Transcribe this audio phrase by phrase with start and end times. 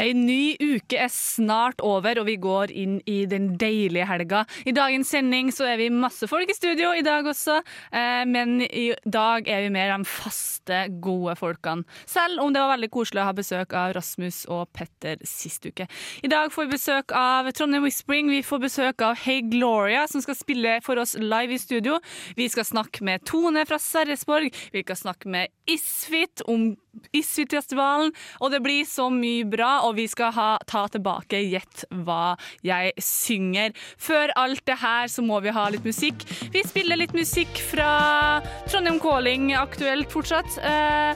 [0.00, 4.42] Ei ny uke er snart over, og vi går inn i den deilige helga.
[4.66, 7.60] I dagens sending så er vi masse folk i studio i dag også,
[7.94, 11.86] eh, men i dag er vi mer de faste, gode folkene.
[12.10, 15.86] Selv om det var veldig koselig å ha besøk av Rasmus og Petter sist uke.
[16.24, 20.24] I dag får vi besøk av Trondheim Whispering, vi får besøk av Hey Gloria, som
[20.24, 22.00] skal spille for oss live i studio.
[22.34, 26.72] Vi skal snakke med Tone fra Sarresborg, vi skal snakke med Isfit om
[27.14, 32.34] Isfit-festivalen, og det blir så mye bra, og vi skal ha, ta tilbake Gjett hva
[32.64, 33.74] jeg synger.
[34.00, 36.24] Før alt det her så må vi ha litt musikk.
[36.54, 40.58] Vi spiller litt musikk fra Trondheim Calling, aktuelt fortsatt.
[40.62, 41.14] Eh,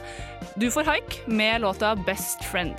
[0.59, 2.75] Du får haik med låta Best Friend.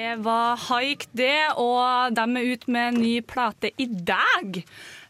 [0.00, 4.56] Det var haik, det, og de er ute med en ny plate i dag.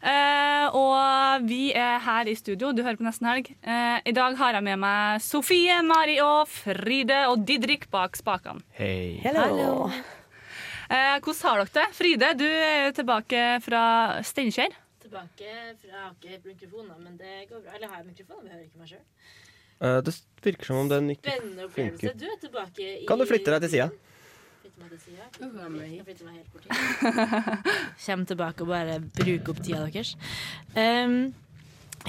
[0.03, 3.53] Eh, og vi er her i studio, du hører på Nesten Helg.
[3.63, 8.65] Eh, I dag har jeg med meg Sofie, Mari og Fride og Didrik bak spakene.
[8.75, 9.21] Hei.
[9.23, 9.87] Hallo.
[10.91, 11.87] Eh, hvordan har dere det?
[12.01, 13.85] Fride, du er jo tilbake fra
[14.27, 14.75] Steinkjer.
[15.07, 17.77] tilbake fra Jeg har ikke mikrofoner, men det går bra.
[17.79, 18.43] Eller har jeg mikrofoner?
[18.43, 19.07] Vi hører ikke meg sjøl.
[19.87, 20.19] Eh, det
[20.51, 21.99] virker som om den ikke Spennende opplevelse.
[22.11, 22.19] funker.
[22.19, 23.91] Du er tilbake i Kan du flytte deg til sida?
[24.61, 25.27] Flytte meg til sida?
[25.37, 26.05] Flytte meg- Jeg
[26.35, 26.65] helt bort.
[28.05, 30.13] Kjem tilbake og bare bruke opp tida deres.
[30.75, 31.33] Um,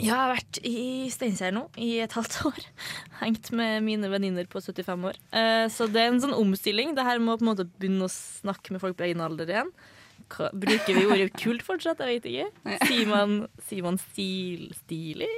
[0.01, 2.61] jeg har vært i Steinkjer nå i et halvt år.
[3.23, 5.19] Hengt med mine venninner på 75 år.
[5.33, 6.95] Uh, så det er en sånn omstilling.
[6.97, 9.73] Det her må på en måte begynne å snakke med folk på egen alder igjen.
[10.33, 12.01] Hva- Bruker vi ordet kult fortsatt?
[12.01, 12.77] Jeg vet ikke.
[12.89, 13.35] Sier man,
[13.69, 15.29] sier man stil, stilig?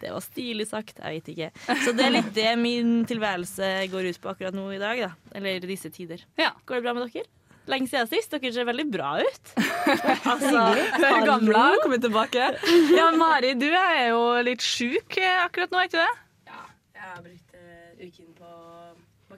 [0.00, 1.00] Det var stilig sagt.
[1.00, 1.50] Jeg vet ikke.
[1.84, 5.04] Så det er litt det min tilværelse går ut på akkurat nå i dag.
[5.06, 5.36] Da.
[5.38, 6.24] Eller i disse tider.
[6.40, 6.52] Ja.
[6.66, 7.28] Går det bra med dere?
[7.70, 8.32] Lenge siden sist.
[8.32, 9.52] Dere ser veldig bra ut.
[10.32, 12.50] altså, du er har kommet tilbake.
[12.96, 16.12] Ja, Mari, du er jo litt sjuk eh, akkurat nå, er ikke det?
[16.50, 16.62] Ja,
[16.96, 18.79] Jeg har brukt uh, uken på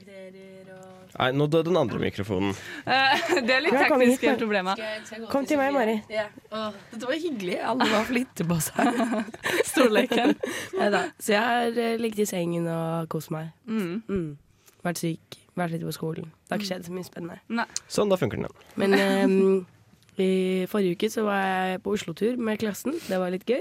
[0.06, 2.54] bakterier og Nei, nå døde den andre mikrofonen.
[2.86, 4.36] Eh, Det er litt Ja, kom hit, tekniske da.
[4.40, 4.72] problemer.
[4.78, 5.86] Skal jeg- skal jeg gå Kom til meg, Sofie?
[5.86, 6.02] Mari.
[6.08, 6.26] Ja.
[6.52, 7.58] Åh, dette var hyggelig.
[7.62, 9.26] Alle var flitte på seg.
[9.72, 10.34] Storleken.
[10.78, 11.02] Neida.
[11.20, 13.50] Så jeg har uh, ligget i sengen og kost meg.
[13.66, 14.02] Mm.
[14.08, 14.38] Mm.
[14.84, 15.36] Vært syk.
[15.54, 16.30] Vært litt på skolen.
[16.32, 17.66] Det har ikke skjedd så mye spennende.
[17.92, 18.56] Sånn, da funker den igjen.
[18.80, 19.66] Men ehm,
[20.24, 22.96] i forrige uke så var jeg på Oslo-tur med klassen.
[23.06, 23.60] Det var litt gøy.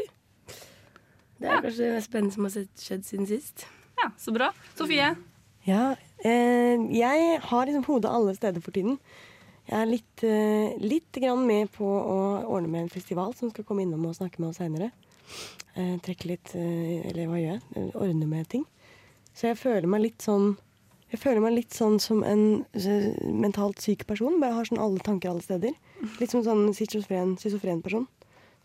[1.42, 3.66] Det er kanskje det mest spennende som har sett- skjedd siden sist.
[4.00, 4.52] Ja, så bra.
[4.80, 5.12] Sofie?
[5.68, 8.98] Ja, eh, jeg har liksom hodet alle steder for tiden.
[9.70, 12.18] Jeg er litt, eh, litt grann med på å
[12.50, 14.92] ordne med en festival som skal komme innom og snakke med oss seinere.
[15.78, 17.62] Eh, trekke litt eh, Eller hva gjør jeg?
[17.78, 18.66] Eh, Ordne med ting.
[19.34, 20.58] Så jeg føler meg litt sånn
[21.12, 24.40] Jeg føler meg litt sånn som en eh, mentalt syk person.
[24.42, 25.72] Bare har sånn alle tanker alle steder.
[26.20, 28.08] Litt som sånn schizofren, schizofren person.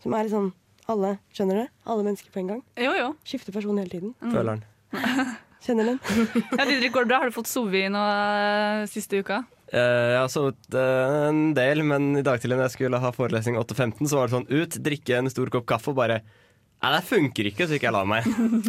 [0.03, 0.51] Som er litt sånn
[0.91, 1.67] Alle skjønner det?
[1.85, 2.61] Alle mennesker på en gang.
[2.79, 3.09] Jo, jo.
[3.27, 4.13] Skifter person hele tiden.
[4.19, 5.35] Føler den.
[5.65, 5.99] Kjenner den.
[6.57, 7.21] Ja, Didrik, går det bra?
[7.23, 8.09] Har du fått sovet i noe
[8.81, 9.41] eh, siste uka?
[9.73, 13.13] Eh, jeg har sovet eh, en del, men i dag tidlig når jeg skulle ha
[13.15, 16.21] forelesning 8.15, så var det sånn ut, drikke en stor kopp kaffe og bare
[16.77, 18.27] Nei, det funker ikke, så ikke jeg la meg.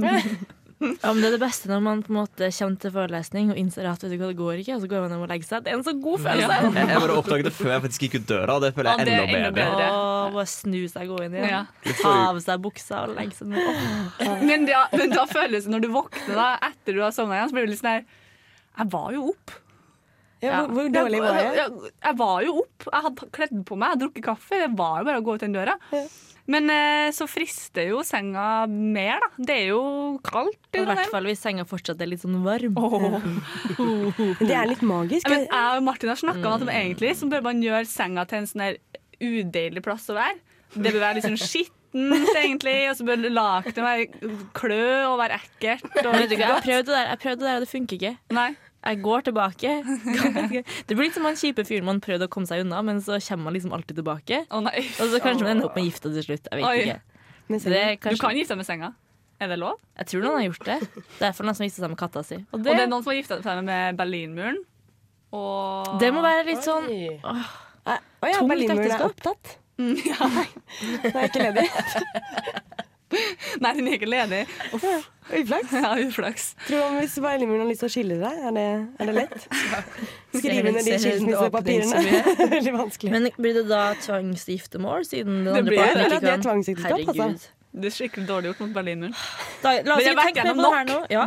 [1.02, 3.58] Ja, men Det er det beste når man på en måte kommer til forelesning og
[3.58, 5.48] innser at vet du hva, det går ikke, og så går man hjem og legger
[5.48, 5.64] seg.
[5.66, 6.58] Det er en så god følelse.
[6.62, 8.98] Jeg, jeg bare oppdaget det før jeg faktisk gikk ut døra, og det føler jeg
[8.98, 9.70] Ja, det enda enda bedre.
[9.72, 9.88] bedre.
[9.98, 11.50] Å, bare snu seg, gå inn igjen.
[11.54, 11.94] Ja.
[12.02, 14.42] Ta av seg buksa og legge seg ned.
[14.46, 17.50] Men, da, men da føles det når du våkner da, etter du har sovna igjen,
[17.50, 18.04] så blir du litt sånn her
[18.78, 19.56] Jeg var jo opp.
[20.38, 21.54] Ja, hvor, hvor dårlig var jeg?
[21.58, 22.84] Jeg, jeg var jo opp.
[22.86, 24.60] Jeg hadde kledd på meg, jeg hadde drukket kaffe.
[24.62, 25.74] Det var jo bare å gå ut den døra.
[25.90, 26.04] Ja.
[26.48, 29.28] Men eh, så frister jo senga mer, da.
[29.50, 29.82] Det er jo
[30.24, 32.78] kaldt i I hvert fall hvis senga fortsatt er litt sånn varm.
[34.40, 35.28] Det er litt magisk.
[35.28, 38.40] Men jeg og Martin har snakka om at egentlig så bør man gjøre senga til
[38.40, 38.78] en sånn her
[39.20, 40.38] udeilig plass å være.
[40.74, 45.38] Det bør være litt sånn skittent, egentlig, og så bør lakenet være klø og være
[45.40, 45.86] ekkelt.
[46.04, 48.14] Og jeg prøvde det der, og det funker ikke.
[48.36, 48.50] Nei.
[48.78, 49.72] Jeg går tilbake.
[50.86, 53.18] Det blir litt som han kjipe fyren man prøvde å komme seg unna, men så
[53.24, 54.44] kommer man liksom alltid tilbake.
[54.54, 54.84] Oh, nei.
[55.02, 56.46] Og så kanskje man ender opp med gifta til slutt.
[56.46, 56.78] Jeg vet Oi.
[56.84, 57.00] ikke.
[57.48, 58.92] Det er Du kan gifte deg med senga.
[59.38, 59.76] Er det lov?
[60.00, 60.78] jeg tror noen har gjort det.
[61.18, 62.40] Det er for noen som gifter seg med katta si.
[62.50, 64.58] Og Og det, det er noen som har gifta seg med Berlinmuren.
[65.36, 66.88] Og det må være litt sånn.
[66.88, 69.58] Nei, Å ja, Berlinmuren er opptatt.
[69.78, 70.26] Mm, ja.
[71.06, 71.68] Nå er jeg ikke ledig.
[73.64, 74.42] Nei, den er ikke ledig.
[74.76, 74.84] Uff.
[75.28, 75.72] Uflaks.
[75.76, 76.44] Ja, uflaks.
[76.66, 78.64] Tror du om hvis Berlinmuren har lyst til å skille seg, er det,
[79.00, 79.46] er det lett?
[79.72, 79.82] Ja.
[80.38, 82.02] Skrive under de skilsmissepapirene.
[82.56, 83.12] Veldig vanskelig.
[83.14, 85.88] Men blir det da tvangsgiftemål, siden den Det andre blir kan?
[85.88, 85.94] det.
[86.04, 86.20] blir det.
[86.26, 87.54] det er tvangsekteskap, altså.
[87.68, 89.12] Det er skikkelig dårlig gjort mot Berlinmuren.
[89.62, 90.98] Da, la oss ikke tenke mer på det her nå.
[91.12, 91.24] Ja.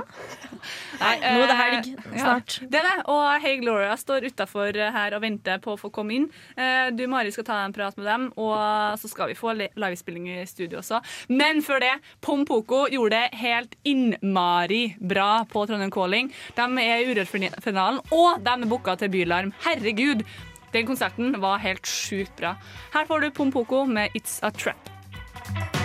[1.02, 2.56] Nei, nå er det helg eh, snart.
[2.62, 2.96] Ja, det er det.
[3.14, 6.28] Og Hey Gloria står utafor her og venter på å få komme inn.
[6.58, 10.28] Eh, Du Mari skal ta en prat med dem, og så skal vi få livespilling
[10.34, 11.00] i studio også.
[11.30, 11.94] Men før det,
[12.26, 16.32] Pom Poko gjorde det helt innmari bra på Trondheim Calling.
[16.58, 19.54] De er i Urørt-finalen, og de er booka til Bylarm.
[19.66, 20.26] Herregud!
[20.72, 22.56] Den konserten var helt sjukt bra.
[22.94, 25.81] Her får du Pom Poko med It's a Trap.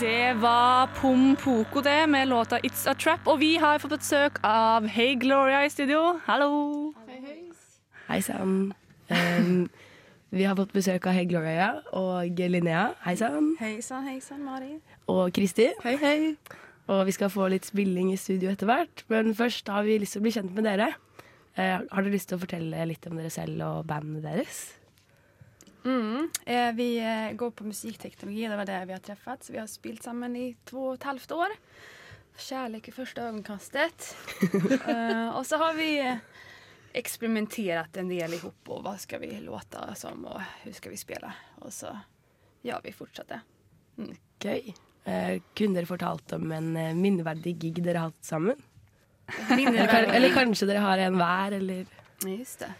[0.00, 4.38] Det var Pom Poko det med låta It's a Trap, og vi har fått besøk
[4.48, 6.14] av Hey Gloria i studio.
[6.24, 6.94] Hallo!
[8.06, 8.72] Hei sann.
[9.12, 9.68] Um,
[10.32, 12.94] vi har fått besøk av Hey Gloria og Linnea.
[13.04, 13.52] Hei sann.
[13.60, 14.78] Hei sann, hei sann, Mari.
[15.04, 15.68] Og Kristi.
[15.84, 16.16] Hei, hei.
[16.88, 19.04] Og vi skal få litt spilling i studio etter hvert.
[19.12, 20.94] Men først har vi lyst til å bli kjent med dere.
[21.58, 24.64] Uh, har dere lyst til å fortelle litt om dere selv og bandet deres?
[25.84, 26.30] Mm.
[26.46, 29.50] Eh, vi eh, går på musikkteknologi, det var der vi har träffats.
[29.50, 31.48] Vi har spilt sammen i två och ett halvt år.
[32.36, 34.16] Kjærlighet i første ögonkastet.
[34.88, 35.90] uh, og så har vi
[36.96, 41.32] eksperimentert en del ihop og hva skal vi låte som og hvordan skal vi spille?
[41.60, 41.92] Og så
[42.66, 43.40] gjør vi fortsatt det.
[44.00, 44.14] Mm.
[44.40, 44.72] Gøy.
[45.04, 48.60] Eh, kunne dere fortalt om en eh, minneverdig gig dere har hatt sammen?
[49.50, 51.84] Eller, eller kanskje dere har en hver, eller
[52.26, 52.72] Just det.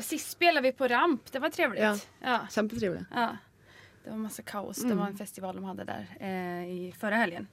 [0.00, 1.82] Sist spela vi på Ramp, det var trevligt.
[1.82, 1.96] Ja.
[2.22, 2.46] Ja.
[2.50, 3.04] Kjempetrivelig.
[3.10, 3.36] Ja.
[4.04, 4.76] Det var masse kaos.
[4.76, 4.98] Det Mm.
[4.98, 7.46] var en festival de hadde der eh, i förra helgen.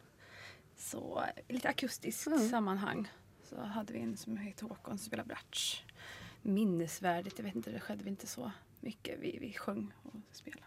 [0.77, 2.49] Så litt akustisk Mm.
[2.49, 3.07] sammanhang.
[3.49, 5.83] Så hadde vi en som het Håkon som spelade bratsch.
[6.41, 8.51] Minnesvärdigt, jag vet inte, det skedde vi inte så
[8.81, 9.19] mycket.
[9.19, 10.63] Vi, vi sjöng och spelade.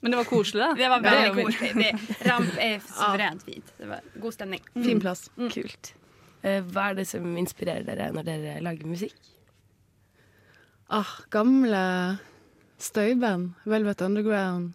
[0.00, 0.74] Men det var koselig, da.
[0.74, 1.58] Det var veldig fint.
[1.58, 1.96] koselig.
[2.18, 3.72] Det- Ramp er suveränt fint.
[3.78, 4.60] Det var god stämning.
[4.74, 5.30] Fin plass.
[5.52, 5.94] Kult.
[6.42, 9.16] Eh, hva er det som inspirerer dere når dere lager musikk?
[10.88, 12.18] Ah, gamle
[12.78, 13.54] støyband.
[13.64, 14.72] Velvet Underground.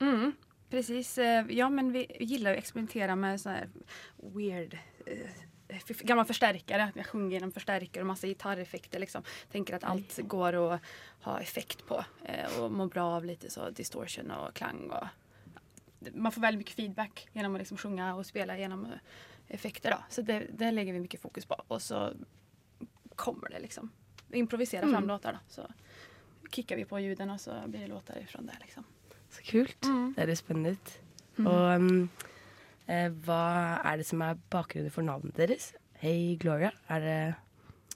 [0.00, 0.32] Mm,
[0.70, 1.18] precis.
[1.18, 3.66] Eh, Ja, men vi gillar å experimentera med sånne
[4.34, 5.30] weird eh,
[6.02, 6.84] gamla förstärkare.
[6.84, 8.98] Att jag sjunger genom förstärkare och massa gitarreffekter.
[8.98, 9.22] Liksom.
[9.52, 10.80] Tänker att allt går att
[11.22, 14.90] ha effekt på eh, och må bra av lite så distortion och klang.
[14.90, 15.06] Och
[16.14, 18.88] man får väldigt mycket feedback genom att liksom sjunga och spela genom
[19.48, 19.90] effekter.
[19.90, 19.98] Då.
[20.08, 21.62] Så det, det lägger vi mycket fokus på.
[21.68, 22.12] Och så
[23.16, 23.90] kommer det liksom.
[24.30, 25.08] Vi improviserar fram Mm.
[25.08, 25.32] låtar.
[25.32, 25.38] Då.
[25.48, 25.66] Så
[26.50, 28.56] kickar vi på ljuden och så blir det låtar ifrån det.
[28.60, 28.84] Liksom.
[29.30, 29.84] Så kult.
[29.84, 30.12] Mm.
[30.16, 30.92] Det høres spennende ut.
[31.38, 31.46] Mm.
[31.46, 32.08] Og um,
[32.86, 33.42] eh, hva
[33.84, 35.72] er det som er bakgrunnen for navnet deres?
[36.00, 36.70] Hey Gloria.
[36.88, 37.34] Er det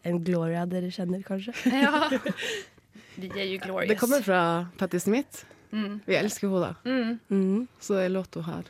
[0.04, 1.54] en Gloria dere kjenner, kanskje?
[1.84, 2.08] Ja.
[3.16, 3.88] Vi er jo glorious.
[3.88, 5.44] Det kommer fra Patti Smith.
[5.70, 6.00] Mm.
[6.06, 7.18] Vi elsker henne, da.
[7.30, 7.68] Mm.
[7.80, 8.64] Så det er låt hun har.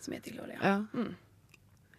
[0.00, 0.58] Som heter Gloria.
[0.62, 0.74] Ja.
[0.94, 1.14] Mm.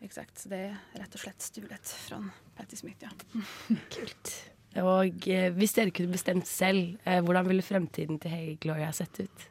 [0.02, 0.40] Exakt.
[0.40, 2.20] Så det er rett og slett stulet fra
[2.58, 3.10] Patti Smith, ja.
[3.94, 4.34] Kult.
[4.84, 9.20] Og eh, hvis dere kunne bestemt selv, eh, hvordan ville fremtiden til Hege Gloria sett
[9.24, 9.46] ut?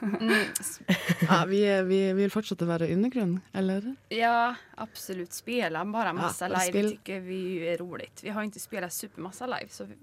[1.28, 3.86] Ja, vi, er- vi, vi vil fortsette å være undergrunn, eller?
[4.12, 5.32] Ja, absolut.
[5.32, 8.24] Spela bara massa Ja, live tycker vi er är roligt.
[8.24, 9.94] Vi har inte spelat supermassa live så vi,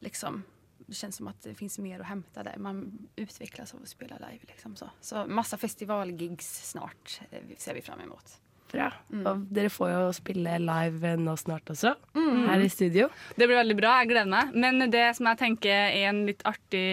[0.00, 0.42] liksom,
[0.86, 2.56] det känns som att det finns mer att hämta där.
[2.58, 4.40] Man utvecklas av att spela live.
[4.46, 4.90] Liksom så.
[5.00, 8.40] så massa festivalgigs snart eh, ser vi fram emot.
[8.74, 8.88] Bra.
[9.14, 9.22] Mm.
[9.30, 12.46] Og dere får jo spille live nå snart også, Mm.
[12.48, 13.08] her i studio.
[13.38, 14.54] Det blir veldig bra, jeg gleder meg.
[14.54, 16.84] Men det som jeg tenker er en litt artig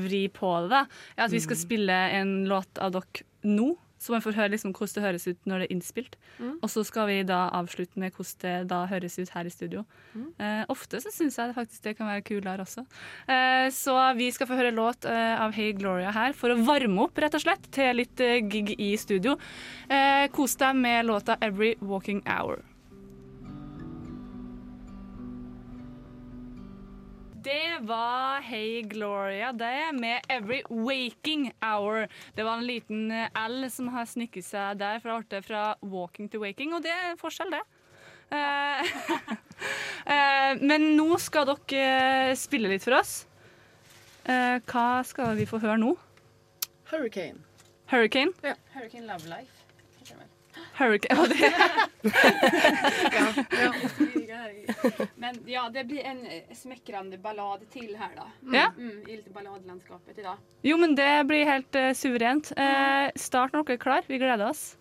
[0.00, 0.80] vri på det, da,
[1.18, 3.76] er at vi skal spille en låt av dere nå.
[4.00, 6.16] Så man får høre liksom hvordan det høres ut når det er innspilt.
[6.38, 6.54] Mm.
[6.62, 9.84] Og så skal vi da avslutte med hvordan det da høres ut her i studio.
[10.40, 12.86] Eh, ofte så syns jeg faktisk det kan være kulere også.
[13.28, 17.04] Eh, så vi skal få høre låt eh, av Hey Gloria her for å varme
[17.04, 19.36] opp rett og slett til litt eh, gig i studio.
[19.88, 22.69] Eh, kos deg med låta Every Walking Hour.
[27.42, 32.08] Det var Hey Gloria, det, med Every Waking Hour.
[32.34, 36.28] Det var en liten eh, L som har snikket seg der fra, ble fra walking
[36.28, 37.62] to waking, og det er forskjell, det.
[38.36, 38.92] Eh,
[40.16, 43.22] eh, men nå skal dere spille litt for oss.
[44.26, 45.94] Hva skal vi få høre nå?
[46.92, 47.40] Hurricane.
[47.88, 48.36] Hurricane?
[48.44, 48.54] Ja.
[48.76, 49.59] Hurricane Love Life.
[50.80, 51.50] Hurricane ja, det
[55.16, 56.24] Men ja, det blir en
[56.56, 58.26] smekrende smekkrende ballad til her, da.
[58.54, 58.66] Ja.
[58.76, 60.36] Mm, I litt balladelandskapet i dag.
[60.62, 62.52] Jo, men det blir helt uh, suverent.
[62.56, 64.02] Uh, start når dere er klar.
[64.08, 64.76] Vi gleder oss.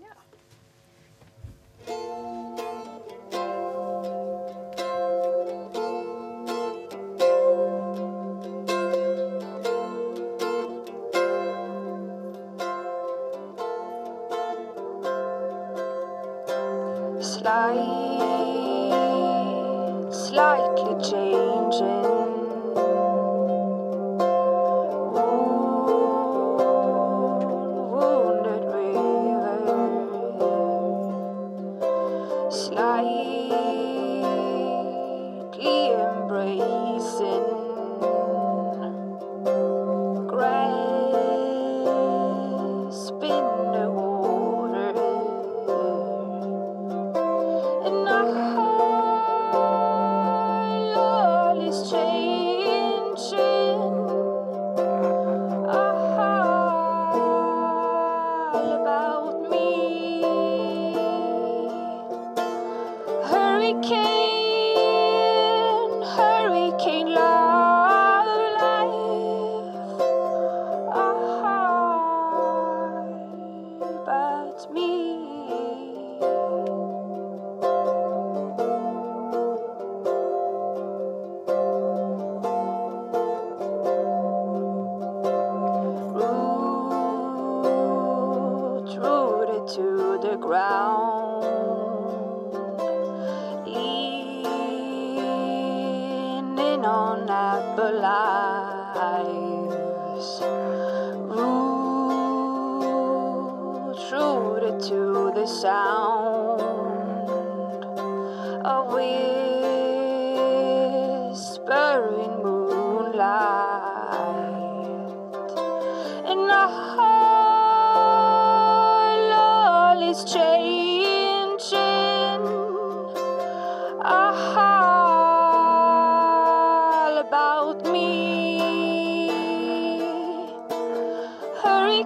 [17.49, 18.93] Slight,
[20.13, 22.18] slightly changing.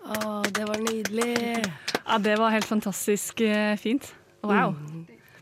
[0.07, 1.35] Å, det var nydelig.
[2.05, 4.15] Ja, det var helt fantastisk eh, fint.
[4.39, 4.88] Wow.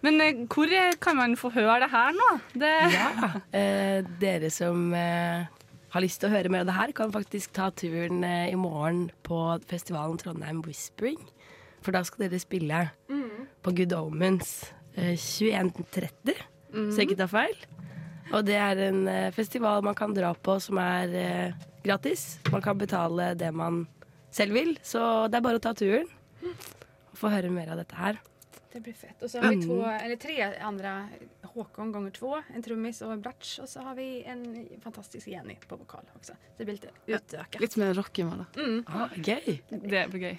[0.07, 2.27] Men eh, hvor eh, kan man få høre det her nå?
[2.55, 2.73] Det...
[2.95, 3.31] Ja.
[3.51, 5.47] Eh, dere som eh,
[5.91, 8.59] har lyst til å høre mer av det her, kan faktisk ta turen eh, i
[8.59, 11.19] morgen på festivalen Trondheim Whispering.
[11.83, 12.85] For da skal dere spille
[13.63, 16.39] på Good Omens eh, 21.30,
[16.71, 17.59] så jeg ikke tar feil.
[18.35, 22.37] Og det er en eh, festival man kan dra på som er gratis.
[22.51, 23.85] Man kan betale det man
[24.31, 26.07] selv vil, så det er bare å ta turen
[26.47, 28.19] og få høre mer av dette her.
[28.73, 29.23] Det blir fett.
[29.23, 29.67] Och så har vi Mm.
[29.67, 31.07] två, eller tre andra
[31.41, 35.55] Håkon gånger två, en trummis och en bratsch och så har vi en fantastisk Jenny
[35.67, 36.33] på vokal också.
[36.57, 37.61] Det blir lite utökat.
[37.61, 38.61] Litt mer rockema, da.
[38.61, 38.83] Mm.
[38.87, 39.61] Ah, gøy.
[39.69, 40.37] Det blir gøy.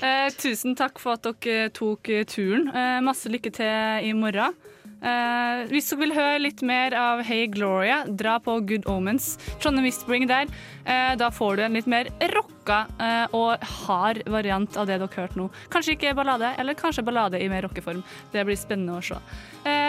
[0.00, 2.68] Eh, tusen takk for at dere tok eh, turen.
[2.68, 4.54] Eh, masse lykke til i morgen.
[4.98, 9.36] Eh, hvis dere vil høre litt mer av Hey Gloria, dra på Good Omens.
[9.62, 10.50] Trondheim Whispering der.
[10.88, 15.08] Uh, da får du en litt mer rocka uh, og hard variant av det dere
[15.12, 15.48] har hørt nå.
[15.70, 18.02] Kanskje ikke ballade, eller kanskje ballade i mer rockeform.
[18.32, 19.18] Det blir spennende å se.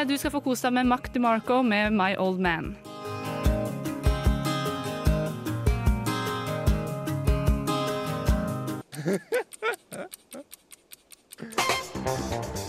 [0.10, 2.76] Du skal få kose deg med Mac DeMarco med My Old Man.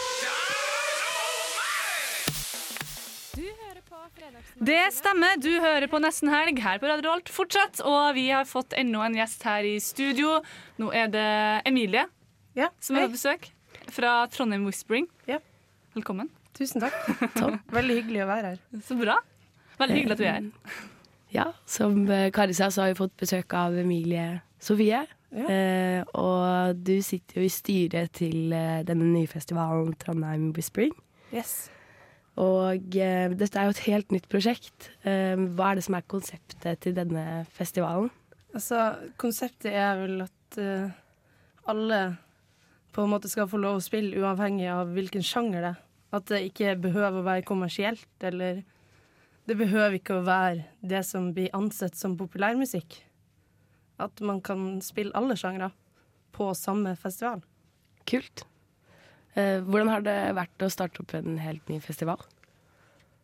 [4.59, 7.79] Det stemmer, du hører på Nesten Helg her på Radio Alt fortsatt.
[7.87, 10.39] Og vi har fått enda en gjest her i studio.
[10.81, 11.29] Nå er det
[11.69, 12.07] Emilie
[12.81, 13.49] som er på besøk
[13.91, 15.07] fra Trondheim Whispering.
[15.95, 16.29] Velkommen.
[16.57, 16.97] Tusen takk.
[17.71, 18.59] Veldig hyggelig å være her.
[18.87, 19.17] Så bra.
[19.79, 20.85] Veldig hyggelig at du er her.
[21.31, 26.75] Ja, som eh, Kari sa, så har vi fått besøk av Emilie Sofie Eh, og
[26.83, 30.91] du sitter jo i styret til eh, denne nye festivalen Trondheim Whispering.
[31.31, 31.69] Yes.
[32.39, 34.91] Og eh, dette er jo et helt nytt prosjekt.
[35.03, 38.11] Eh, hva er det som er konseptet til denne festivalen?
[38.55, 40.93] Altså, konseptet er vel at eh,
[41.71, 42.01] alle
[42.91, 45.81] på en måte skal få lov å spille uavhengig av hvilken sjanger det er.
[46.11, 48.63] At det ikke behøver å være kommersielt, eller
[49.47, 52.97] det behøver ikke å være det som blir ansett som populærmusikk.
[54.01, 55.71] At man kan spille alle sjangre
[56.35, 57.43] på samme festival.
[58.07, 58.43] Kult.
[59.33, 62.19] Eh, hvordan har det vært å starte opp en helt ny festival?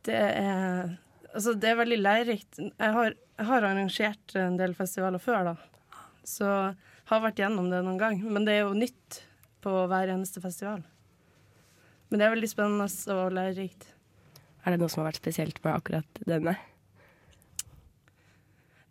[0.08, 0.94] Det er,
[1.34, 2.60] altså, det er veldig lærerikt.
[2.64, 6.06] Jeg har, jeg har arrangert en del festivaler før, da.
[6.28, 6.48] Så
[7.08, 8.22] har vært gjennom det noen gang.
[8.24, 9.22] Men det er jo nytt
[9.64, 10.82] på hver eneste festival.
[12.08, 13.90] Men det er veldig spennende og lærerikt.
[14.64, 16.56] Er det noe som har vært spesielt med akkurat denne?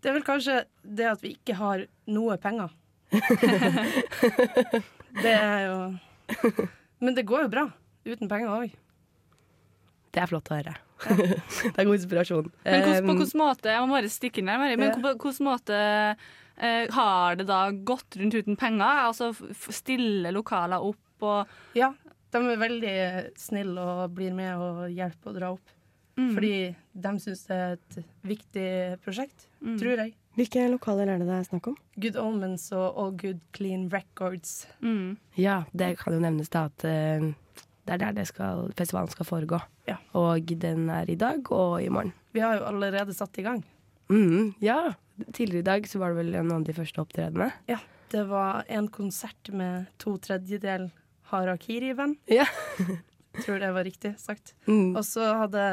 [0.01, 2.73] Det er vel kanskje det at vi ikke har noe penger.
[5.25, 5.77] det er jo
[7.01, 7.67] Men det går jo bra
[8.07, 8.75] uten penger òg.
[10.15, 10.75] Det er flott å høre.
[11.11, 12.47] det er god inspirasjon.
[12.65, 14.79] Men hvordan, på Um, hvilken måte Jeg må bare stikke inn der, Mari.
[14.81, 19.03] Men på hvilken måte eh, har det da gått rundt uten penger?
[19.11, 19.33] Altså
[19.77, 21.91] stille lokaler opp og Ja,
[22.33, 22.95] de er veldig
[23.41, 25.75] snille og blir med og hjelper å dra opp.
[26.17, 26.31] Mm.
[26.33, 26.55] Fordi
[26.97, 28.69] de syns det er et viktig
[29.05, 29.77] prosjekt, Mm.
[29.81, 30.15] tror jeg.
[30.37, 31.77] Hvilke lokaler er det det er snakk om?
[31.97, 34.67] Good Omens og All Good Clean Records.
[34.85, 35.17] Mm.
[35.41, 37.31] Ja, det kan jo nevnes da at eh,
[37.87, 39.63] det er der det skal, festivalen skal foregå.
[39.89, 39.97] Ja.
[40.19, 42.13] Og den er i dag og i morgen.
[42.37, 43.65] Vi har jo allerede satt i gang.
[44.13, 44.93] Mm, ja.
[45.33, 47.49] Tidligere i dag så var det vel en av de første opptredenene.
[47.71, 47.81] Ja,
[48.13, 50.91] det var en konsert med to tredjedel
[51.33, 52.19] harakiri-venn.
[52.29, 52.45] Ja.
[53.41, 54.53] Tror det var riktig sagt.
[54.69, 54.97] Mm.
[54.97, 55.65] Og så hadde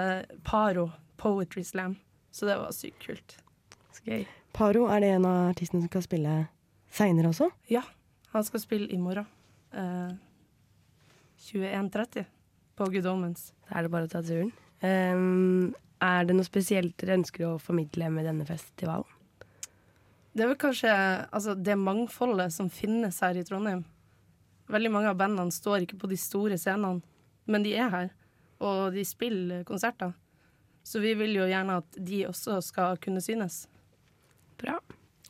[0.47, 1.97] Paro Poetry Slam,
[2.31, 3.37] så det var sykt kult.
[4.07, 4.25] Gøy.
[4.53, 6.33] Paro, er det en av artistene som skal spille
[6.93, 7.49] seinere også?
[7.71, 7.81] Ja,
[8.33, 9.27] han skal spille i morgen.
[9.73, 10.13] Uh,
[11.43, 12.27] 21.30
[12.77, 13.51] på Good Omens.
[13.67, 14.51] Da er det bare å ta turen.
[14.83, 19.07] Um, er det noe spesielt dere ønsker å formidle med denne festivalen?
[20.33, 23.83] Det er vel kanskje altså, det mangfoldet som finnes her i Trondheim.
[24.73, 27.03] Veldig mange av bandene står ikke på de store scenene,
[27.45, 28.09] men de er her.
[28.63, 30.13] Og de spiller konserter.
[30.83, 33.67] Så vi vil jo gjerne at de også skal kunne synes.
[34.61, 34.77] Bra.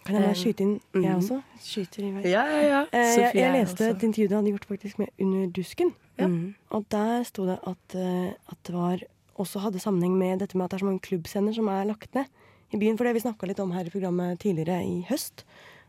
[0.03, 1.19] Kan jeg Um, skyte inn, jeg mhm.
[1.21, 1.41] også?
[1.63, 2.23] Skyter i vei.
[2.27, 2.79] Ja, ja, ja.
[2.91, 5.93] Eh, jeg, jeg leste et intervju du hadde gjort faktisk med Under dusken.
[6.19, 6.27] Ja.
[6.27, 6.55] Mhm.
[6.75, 9.05] Og der sto det at, eh, at det var
[9.39, 12.13] også hadde sammenheng med dette med at det er så mange klubbscener som er lagt
[12.15, 12.25] ned
[12.73, 12.97] i byen.
[12.97, 15.45] For det vi snakka litt om her i programmet tidligere i høst,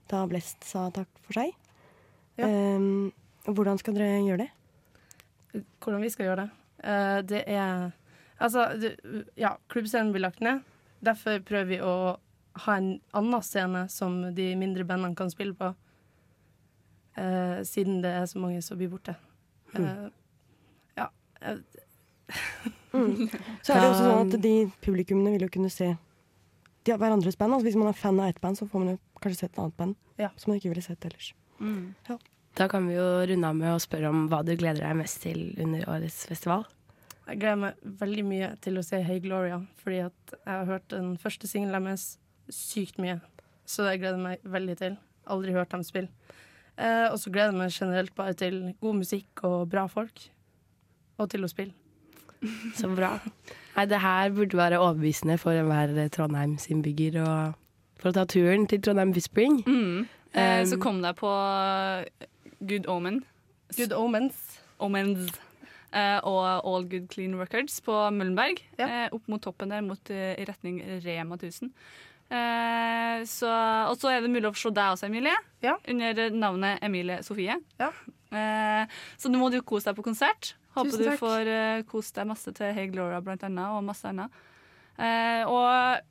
[0.08, 1.52] da Blest sa takk for seg.
[2.38, 2.46] Ja.
[2.46, 3.12] Um,
[3.46, 5.64] hvordan skal dere gjøre det?
[5.82, 6.50] Hvordan vi skal gjøre det?
[6.84, 7.92] Uh, det er
[8.42, 8.96] Altså, det,
[9.38, 10.64] ja, klubbscenen blir lagt ned.
[11.04, 12.16] Derfor prøver vi å
[12.54, 15.72] ha en annen scene som de mindre bandene kan spille på.
[17.16, 19.14] Eh, siden det er så mange som blir borte.
[19.74, 20.08] Eh,
[20.98, 21.08] ja.
[21.42, 21.58] eh,
[22.94, 23.26] Mm.
[23.62, 24.50] Så er det også sånn at de
[24.84, 25.88] publikummene vil jo kunne se
[26.84, 27.56] de har hverandres band.
[27.56, 29.58] Altså hvis man er fan av ett band, så får man jo kanskje sett et
[29.58, 30.28] annet band Ja.
[30.36, 31.32] som man ikke ville sett ellers.
[31.58, 31.94] Mm.
[32.54, 35.22] Da kan vi jo runde av med å spørre om hva du gleder deg mest
[35.24, 36.66] til under årets festival.
[37.26, 40.86] Jeg gleder meg veldig mye til å se Hey Gloria, fordi at jeg har hørt
[40.92, 42.18] den første singelen deres
[42.52, 43.20] sykt mye.
[43.66, 44.96] Så det gleder jeg meg veldig til.
[45.30, 46.10] Aldri hørt dem spille.
[46.76, 50.26] Eh, og så gleder jeg meg generelt bare til god musikk og bra folk.
[51.18, 51.72] Og til å spille.
[52.78, 53.14] Så bra.
[53.76, 57.54] Nei, det her burde være overbevisende for enhver Trondheims-innbygger og
[58.02, 59.62] for å ta turen til Trondheim Whispering.
[59.64, 60.04] Mm.
[60.34, 61.30] Eh, Um, så kom deg på
[62.66, 63.22] Good Omen.
[63.76, 64.58] Good Omens.
[64.82, 65.30] Omens.
[65.94, 68.58] Eh, og All Good Clean Records på Møllenberg.
[68.82, 71.70] Eh, opp mot toppen der, mot, eh, i retning Rema 1000.
[72.30, 73.50] Eh, så,
[73.90, 75.36] og så er det mulig å se deg også, Emilie.
[75.90, 77.58] Under navnet Emilie Sofie.
[78.34, 80.54] Eh, så nå må du kose deg på konsert.
[80.74, 84.42] Håper du får eh, kose deg masse til Hey Gloria blant annet, og masse annet.
[84.98, 86.02] Eh, og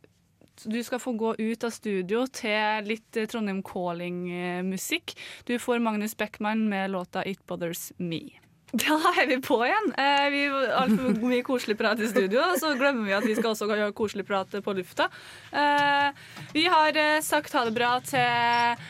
[0.69, 5.15] du skal få gå ut av studio til litt Trondheim Calling-musikk.
[5.49, 8.42] Du får Magnus Beckmann med låta 'It Bothers Me'.
[8.83, 9.91] Da er vi på igjen.
[10.01, 13.51] Eh, vi har altfor mye koselig prat i studio, så glemmer vi at vi skal
[13.51, 15.09] også gjøre koselig prat på lufta.
[15.53, 16.09] Eh,
[16.55, 18.81] vi har eh, sagt ha det bra til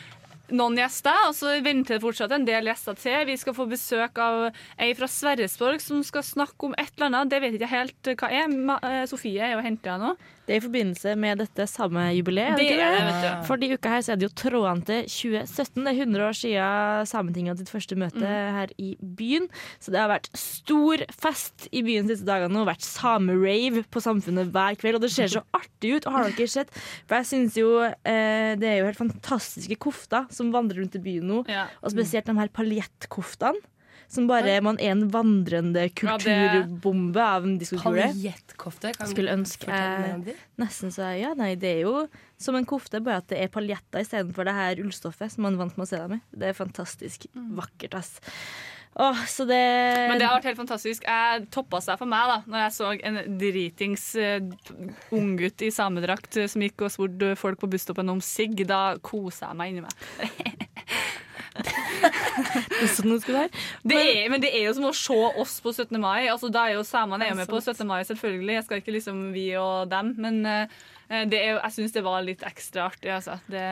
[0.56, 3.26] noen gjester, og så venter det fortsatt en del gjester til.
[3.28, 4.46] Vi skal få besøk av
[4.80, 7.32] ei fra Sverresborg som skal snakke om et eller annet.
[7.32, 8.56] Det vet jeg ikke helt hva er.
[8.88, 10.14] Eh, Sofie er jo henta nå.
[10.44, 12.58] Det er i forbindelse med dette samme jubileet.
[12.60, 13.30] Det det.
[13.48, 15.84] For de uka her så er det jo trådene til 2017.
[15.86, 18.58] Det er 100 år siden Sametinget sitt første møte Mm.
[18.58, 19.48] her i byen.
[19.80, 22.52] Så det har vært stor fest i byen de siste dagene.
[22.52, 26.06] Det har vært samerave på Samfunnet hver kveld, og det ser så artig ut.
[26.06, 26.68] Og har dere sett?
[27.08, 31.04] For jeg synes jo eh, det er jo helt fantastiske kofter som vandrer rundt i
[31.08, 31.40] byen nå.
[31.48, 31.66] Ja.
[31.82, 33.64] Og spesielt de her paljettkoftene.
[34.10, 38.10] Som bare man er en vandrende kulturbombe av en diskokule.
[38.12, 38.92] Paljettkofte?
[39.10, 39.80] Skulle ønske
[40.26, 40.36] de?
[40.60, 42.04] nesten så ja, nei, det er jo
[42.40, 45.76] som en kofte, bare at det er paljetter istedenfor det her ullstoffet som man vant
[45.78, 46.22] med å se dem i.
[46.34, 48.16] Det er fantastisk vakkert, ass.
[48.94, 49.58] Åh, så det
[50.08, 51.02] Men det har vært helt fantastisk.
[51.02, 54.38] Jeg toppa seg for meg da Når jeg så en dritings uh,
[55.14, 58.62] unggutt i samedrakt eh, som gikk og spurte folk på busstoppen om sigg.
[58.68, 60.62] Da kosa jeg meg inni meg.
[61.54, 63.62] Det er sånn det skal være.
[63.86, 65.94] Det er, men det er jo som å se oss på 17.
[66.02, 66.26] mai.
[66.32, 67.86] Altså, da er jo Samene er jo med på 17.
[67.88, 68.56] mai, selvfølgelig.
[68.58, 70.82] Jeg skal ikke liksom vi og dem, men uh,
[71.30, 73.38] det er, jeg syns det var litt ekstra artig, altså.
[73.50, 73.64] Det,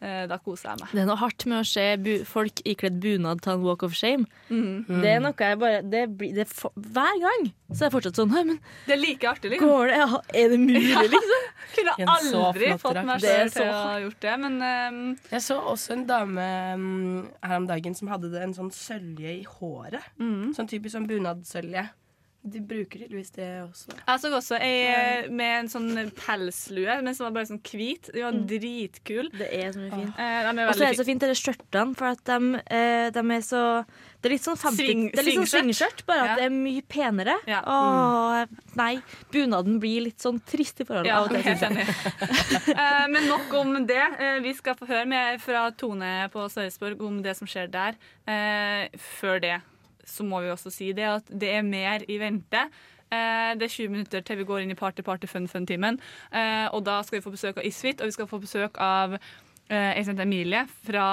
[0.00, 0.92] da koser jeg meg.
[0.94, 3.96] Det er noe hardt med å se bu folk ikledd bunad ta en walk of
[3.98, 4.28] shame.
[4.48, 4.86] Mm.
[5.02, 8.16] Det er noe jeg bare det blir, det for, Hver gang så er det fortsatt
[8.16, 8.54] sånn men
[8.86, 9.68] Det er like artig, liksom.
[9.68, 9.96] Går det?
[10.00, 11.48] Ja, Er det mulig, liksom?
[11.74, 15.96] Kunne aldri fått meg så til å ha gjort det, men um, Jeg så også
[15.98, 16.46] en dame
[16.78, 20.06] um, her om dagen som hadde det en sånn sølje i håret.
[20.20, 20.54] Mm.
[20.56, 21.88] Sånn typisk sånn bunadsølje.
[22.50, 23.92] De bruker tydeligvis det også.
[24.06, 28.10] Jeg så også ei eh, med en sånn pelslue, men som var bare sånn hvit.
[28.14, 29.30] De var dritkul.
[29.36, 30.18] Det er så mye fint.
[30.18, 33.44] Eh, Og så er det så fint, de skjørtene, for at de, eh, de er
[33.44, 33.62] så
[34.20, 36.00] Det er litt sånn 50 Sving- Det er litt sånn svingskjørt.
[36.06, 36.34] bare at Ja.
[36.36, 37.34] det er mye penere.
[37.46, 37.60] Ja.
[37.62, 39.00] Åh, nei.
[39.30, 41.44] Bunaden blir litt sånn trist i forhold Ja, av og til.
[42.74, 44.02] Eh, men nok om det.
[44.18, 47.94] Eh, vi skal få høre mer fra Tone på Sørresborg om det som skjer der.
[49.20, 49.60] Før det
[50.08, 52.68] så må vi også si det at det er mer i vente.
[53.08, 56.00] Eh, det er 20 minutter til vi går inn i Party Party Fun Fun-timen.
[56.32, 59.16] Eh, og da skal vi få besøk av Isfit, og vi skal få besøk av
[59.16, 61.06] eh, ei som Emilie fra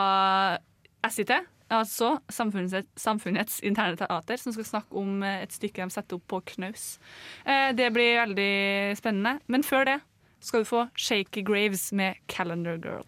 [1.09, 1.31] SIT.
[1.69, 6.27] Altså Samfunnets, Samfunnets interne teater, som skal snakke om eh, et stykke de setter opp
[6.29, 6.99] på knaus.
[7.45, 9.39] Eh, det blir veldig spennende.
[9.47, 9.99] Men før det
[10.39, 13.05] skal du få Shaky Graves med Calendar Girl.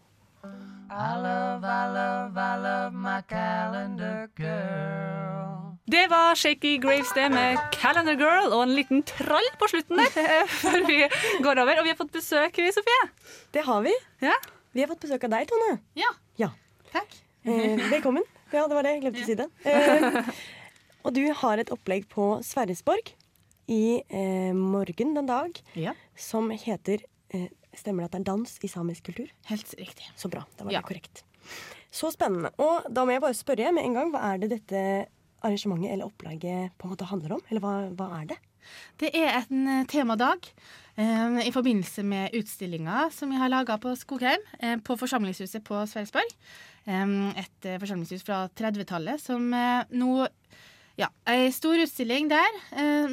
[0.89, 5.56] I love, I love, I love my calendar girl.
[5.87, 10.47] Det var Shaky Graves det med Calendar Girl og en liten trall på slutten der.
[10.61, 10.97] Før vi
[11.45, 11.79] går over.
[11.79, 13.05] Og vi har fått besøk, Sofie.
[13.55, 13.93] Det har vi.
[14.25, 14.33] Ja.
[14.75, 15.77] Vi har fått besøk av deg, Tone.
[15.95, 16.09] Ja.
[16.41, 16.49] Ja.
[16.91, 17.15] Takk.
[17.47, 18.27] Eh, velkommen.
[18.51, 18.97] Ja, det var det.
[18.97, 19.47] Jeg glemte å si det.
[19.63, 20.29] Eh,
[21.07, 23.13] og du har et opplegg på Sverresborg
[23.71, 25.55] i eh, morgen den dag
[26.19, 27.47] som heter eh,
[27.77, 29.27] Stemmer det at det er dans i samisk kultur?
[29.51, 30.07] Helt riktig.
[30.19, 30.43] Så bra.
[30.57, 30.79] Da var Ja.
[30.83, 31.23] det korrekt.
[31.93, 32.49] Så spennende.
[32.59, 34.81] Og da må jeg bare spørre med en gang, hva er det dette
[35.45, 37.43] arrangementet eller opplegget på en måte handler om?
[37.49, 38.39] Eller hva, hva er det?
[38.99, 40.49] Det er en eh, temadag
[40.99, 45.85] eh, i forbindelse med utstillinga som vi har laga på Skogheim, eh, på Forsamlingshuset på
[45.87, 46.35] Sverresborg.
[46.87, 50.27] Eh, et eh, forsamlingshus fra 30-tallet som eh, nå
[50.97, 52.55] ja, ei stor utstilling der,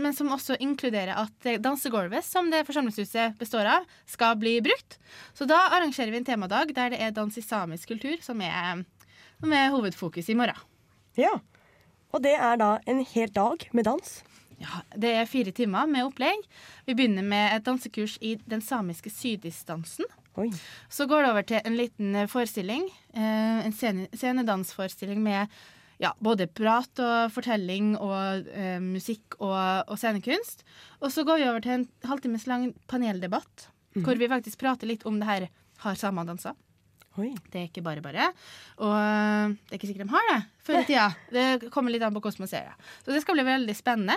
[0.00, 4.96] men som også inkluderer at dansegulvet som det forsamlingshuset består av, skal bli brukt.
[5.36, 8.80] Så da arrangerer vi en temadag der det er dans i samisk kultur som er,
[9.36, 10.64] som er hovedfokus i morgen.
[11.20, 11.34] Ja.
[12.14, 14.22] Og det er da en hel dag med dans.
[14.62, 16.44] Ja, Det er fire timer med opplegg.
[16.86, 20.06] Vi begynner med et dansekurs i den samiske sydisdansen.
[20.90, 25.46] Så går det over til en liten eh, forestilling, eh, en scenedansforestilling med
[26.02, 30.64] ja, både prat og fortelling og eh, musikk og, og scenekunst.
[31.00, 34.02] Og så går vi over til en halvtimes lang paneldebatt, mm.
[34.02, 35.48] hvor vi faktisk prater litt om det her
[35.86, 36.56] har samene dansa.
[37.50, 38.30] Det er ikke bare bare.
[38.82, 41.08] Og øh, det er ikke sikkert de har det før i tida.
[41.34, 42.88] Det kommer litt an på hvordan man ser det.
[43.04, 44.16] Så det skal bli veldig spennende.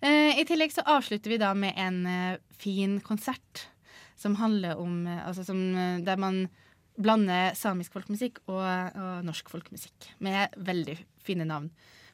[0.00, 3.66] Eh, I tillegg så avslutter vi da med en eh, fin konsert
[4.20, 6.46] som handler om eh, Altså som, eh, der man
[7.00, 10.10] blander samisk folkemusikk og, og norsk folkemusikk.
[10.20, 11.70] Med veldig fine navn.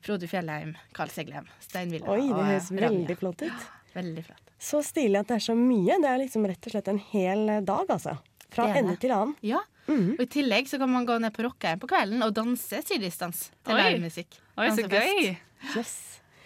[0.07, 3.65] Frode Fjellheim, Carl Seglem, Stein Wille Oi, det høres eh, veldig flott ut.
[3.97, 4.53] Veldig flott.
[4.63, 5.97] Så stilig at det er så mye.
[6.03, 8.15] Det er liksom rett og slett en hel dag, altså.
[8.57, 9.35] Fra ende til annen.
[9.47, 9.63] Ja.
[9.87, 13.51] Og I tillegg så kan man gå ned på Rockheim på kvelden og danse sydisdans
[13.67, 14.41] til livemusikk.
[14.59, 15.37] Oi, så gøy.
[15.77, 15.95] Yes.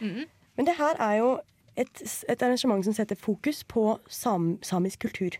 [0.00, 1.30] Men det her er jo
[1.78, 5.38] et, et arrangement som setter fokus på sam, samisk kultur.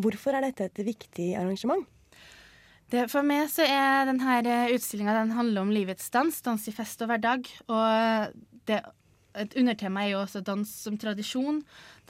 [0.00, 1.84] Hvorfor er dette et viktig arrangement?
[2.90, 7.04] Det, for meg så er denne utstillinga den handler om livets dans, dans i fest
[7.04, 7.46] og hverdag.
[7.70, 8.32] Og
[8.66, 8.80] det,
[9.38, 11.60] et undertema er jo også dans som tradisjon,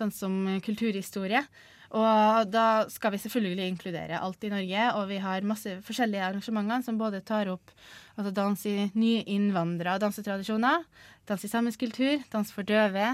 [0.01, 1.43] dans som kulturhistorie.
[1.91, 6.85] Og da skal vi selvfølgelig inkludere alt i Norge, og vi har masse forskjellige arrangementer
[6.87, 7.73] som både tar opp
[8.15, 10.85] altså dans i nye innvandrere og dansetradisjoner,
[11.27, 13.09] dans i samisk kultur, dans for døve.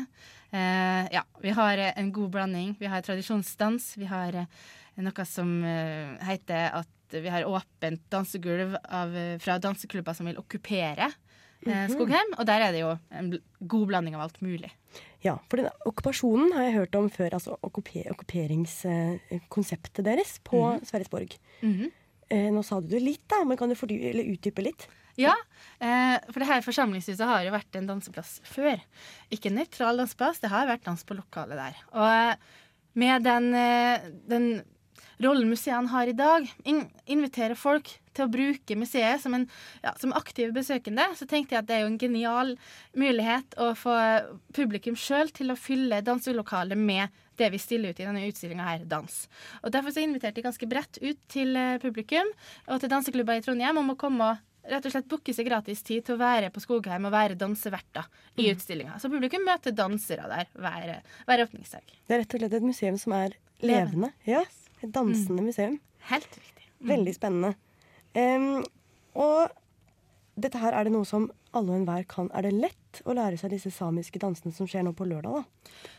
[0.52, 2.74] Eh, ja, vi har en god blanding.
[2.80, 3.94] Vi har tradisjonsdans.
[3.96, 4.66] Vi har eh,
[5.00, 10.40] noe som eh, heter at vi har åpent dansegulv av, eh, fra danseklubber som vil
[10.42, 11.08] okkupere
[11.66, 11.92] eh, Mhm.
[11.94, 12.34] Skogheim.
[12.38, 14.70] Og der er det jo en bl god blanding av alt mulig.
[15.24, 20.84] Ja, for den okkupasjonen har jeg hørt om før, altså okkuperingskonseptet okkuperingskonseptet deres på Mhm.
[20.84, 21.36] Sverresborg.
[21.62, 21.90] Mhm.
[22.30, 24.86] Eh, nå sa du det litt, da, men kan du utdype litt?
[25.16, 25.34] Ja,
[25.80, 28.80] eh, for det her forsamlingshuset har jo vært en danseplass før.
[29.30, 31.74] Ikke en nøytral danseplass, det har vært dans på lokalet der.
[31.94, 32.36] Og eh,
[32.94, 34.62] med den, eh, den
[35.22, 39.44] rollen museene har i dag, in invitere folk til å bruke museet som, en,
[39.84, 42.54] ja, som aktive besøkende, så tenkte jeg at det er jo en genial
[42.96, 43.94] mulighet å få
[44.56, 48.84] publikum sjøl til å fylle danselokalet med det vi stiller ut i denne utstillinga her,
[48.88, 49.16] dans.
[49.60, 52.30] Og Derfor så inviterte jeg ganske bredt ut til eh, publikum
[52.66, 55.84] og til danseklubber i Trondheim om å komme og rett og slett booke seg gratis
[55.86, 58.56] tid til å være på Skogheim og være danseverter i Mm.
[58.56, 58.96] utstillinga.
[58.98, 61.84] Så publikum møter dansere der hver, hver åpningsdag.
[62.08, 64.10] Det er rett og slett et museum som er levende.
[64.26, 64.42] Ja,
[64.86, 65.78] et dansende museum.
[66.10, 66.70] Helt riktig.
[66.86, 67.54] Veldig spennende.
[68.16, 68.64] Um,
[69.16, 69.52] og
[70.36, 72.30] dette her, er det noe som alle og enhver kan.
[72.36, 75.42] Er det lett å lære seg disse samiske dansene som skjer nå på lørdag?
[75.42, 75.92] da?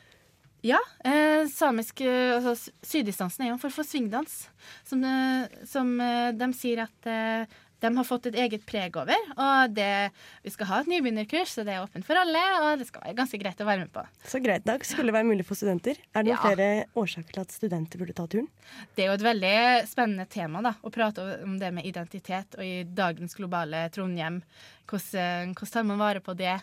[0.65, 4.47] Ja, eh, samisk eh, altså, Syddistansen er jo en form for svingdans.
[4.87, 9.27] Som, eh, som eh, de sier at eh, de har fått et eget preg over.
[9.37, 10.09] Og det,
[10.45, 12.41] vi skal ha et nybegynnerkurs, så det er åpent for alle.
[12.63, 14.05] Og det skal være ganske greit å være med på.
[14.25, 15.99] Så greit, da skulle det være mulig for studenter.
[16.13, 16.41] Er det noen Ja.
[16.45, 18.47] flere årsaker til at studenter burde ta turen?
[18.95, 19.57] Det er jo et veldig
[19.89, 24.41] spennende tema da, å prate om det med identitet, og i dagens globale Trondheim,
[24.87, 26.57] hvordan, hvordan tar man vare på det?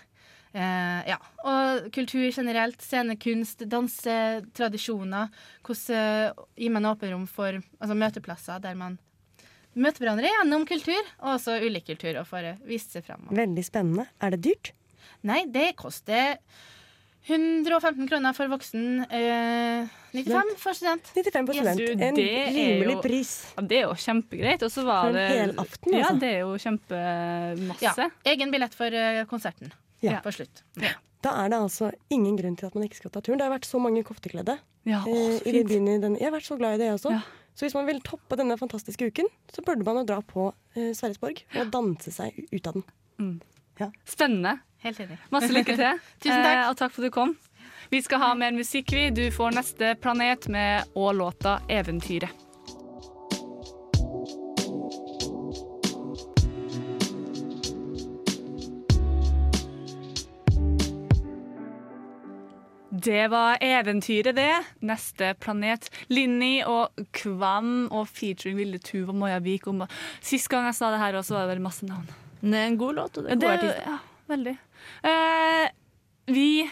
[0.54, 1.16] Uh, ja.
[1.42, 5.32] Og kultur generelt, scenekunst, dansetradisjoner.
[5.66, 8.98] Hvordan uh, gir man åpen rom for altså møteplasser der man
[9.76, 13.26] møter hverandre gjennom kultur, og også ulik kultur, og får vist seg fram.
[13.30, 14.06] Veldig spennende.
[14.22, 14.72] Er det dyrt?
[15.24, 16.38] Nei, det koster
[17.24, 21.06] 115 kroner for voksen, eh, 95 for student.
[21.14, 21.78] 95 for student.
[21.80, 23.30] Du, en rimelig jo- pris.
[23.56, 24.62] Ja, det er jo kjempegreit.
[24.62, 26.20] Og så var For en det helaften, Ja, altså.
[26.20, 27.96] det er jo kjempemasse.
[28.04, 30.20] Ja, egen billett for eh, konserten Ja.
[30.20, 30.62] på slutt.
[31.22, 33.38] Da er det altså ingen grunn til at man ikke skal ta turen.
[33.38, 34.58] Det har vært så mange koftekledde.
[34.84, 36.16] Ja, eh, å, i i den.
[36.16, 37.22] Jeg har vært så glad i det, jeg også.
[37.54, 40.90] Så hvis man vil toppe denne fantastiske uken, så burde man jo dra på eh,
[40.96, 42.86] Sverresborg og danse seg ut av den.
[44.10, 44.58] Spennende.
[44.84, 45.18] Helt enig.
[45.32, 46.00] Masse lykke til.
[46.22, 46.56] Tusen takk.
[46.56, 47.36] Eh, og takk for at du kom.
[47.92, 49.06] Vi skal ha mer musikk, vi.
[49.14, 52.43] Du får neste planet med og låta 'Eventyret'.
[63.04, 64.50] Det var eventyret, det.
[64.86, 65.90] Neste planet.
[66.08, 69.66] Linni og Kvam og featuring Vilde Tuva og Maja Vik.
[69.68, 69.84] Og
[70.24, 72.06] Sist gang jeg sa det her, også var det vel masse navn.
[72.40, 73.90] Det er en god låt, og det er Det- gode artister.
[73.90, 73.98] Ja,
[74.34, 74.56] veldig.
[75.04, 75.68] Eh,
[76.32, 76.70] vi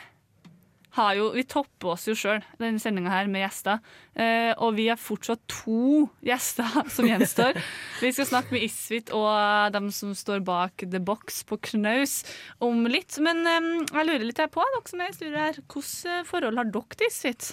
[0.97, 3.81] har jo Vi topper oss jo sjøl denne sendinga her med gjester.
[4.13, 7.57] Eh, og vi har fortsatt to gjester som gjenstår.
[8.03, 12.21] vi skal snakke med Isfit og dem som står bak The Box på Knaus
[12.61, 13.17] om litt.
[13.25, 16.61] Men eh, jeg lurer litt her på, dere som er i studio her, hvilket forhold
[16.61, 17.53] har dere til Isfit?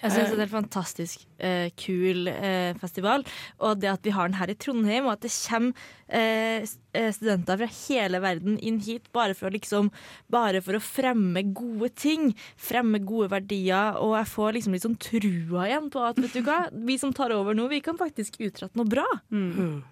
[0.00, 3.24] Jeg syns det er en fantastisk eh, kul eh, festival.
[3.60, 6.64] Og det at vi har den her i Trondheim, og at det kommer eh,
[6.96, 9.92] eh, studenter fra hele verden inn hit bare for, å liksom,
[10.32, 12.32] bare for å fremme gode ting.
[12.56, 14.00] Fremme gode verdier.
[14.00, 17.12] Og jeg får liksom litt sånn trua igjen på at vet du hva, vi som
[17.16, 19.06] tar over nå, vi kan faktisk utrette noe bra.
[19.28, 19.82] Mm.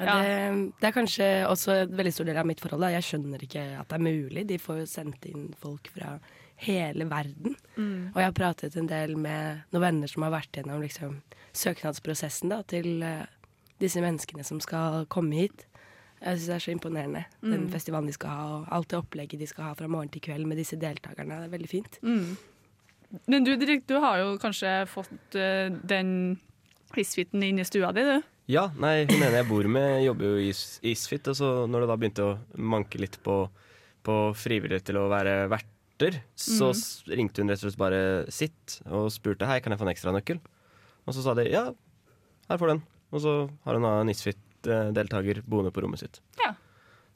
[0.00, 0.36] Ja, det,
[0.80, 2.82] det er kanskje også en veldig stor del av mitt forhold.
[2.82, 2.94] Da.
[2.96, 4.46] Jeg skjønner ikke at det er mulig.
[4.48, 6.16] De får jo sendt inn folk fra
[6.66, 7.56] hele verden.
[7.76, 8.10] Mm.
[8.12, 11.18] Og jeg har pratet en del med noen venner som har vært gjennom liksom,
[11.56, 13.24] søknadsprosessen da, til uh,
[13.82, 15.66] disse menneskene som skal komme hit.
[16.22, 17.24] Jeg syns det er så imponerende.
[17.42, 17.70] Den Mm.
[17.72, 20.46] festivalen de skal ha, og alt det opplegget de skal ha fra morgen til kveld
[20.46, 21.40] med disse deltakerne.
[21.42, 21.98] Det er veldig fint.
[22.02, 22.36] Mm.
[23.28, 26.38] Men du, Dirk, du har jo kanskje fått uh, den
[26.96, 28.22] Isfiten inn i stua di, du?
[28.52, 31.84] Ja, nei, hun ene jeg bor med jobber jo i Is- Isfit, og så når
[31.84, 33.36] det da begynte å manke litt på,
[34.04, 35.46] på frivillige til å være
[36.02, 37.16] verter, så Mm.
[37.16, 40.12] ringte hun rett og slett bare sitt og spurte hei, kan jeg få en ekstra
[40.12, 40.40] nøkkel?
[41.06, 41.72] Og så sa de ja,
[42.48, 42.82] her får du den.
[43.12, 46.20] Og så har hun en Isfit-deltaker boende på rommet sitt.
[46.42, 46.54] Ja,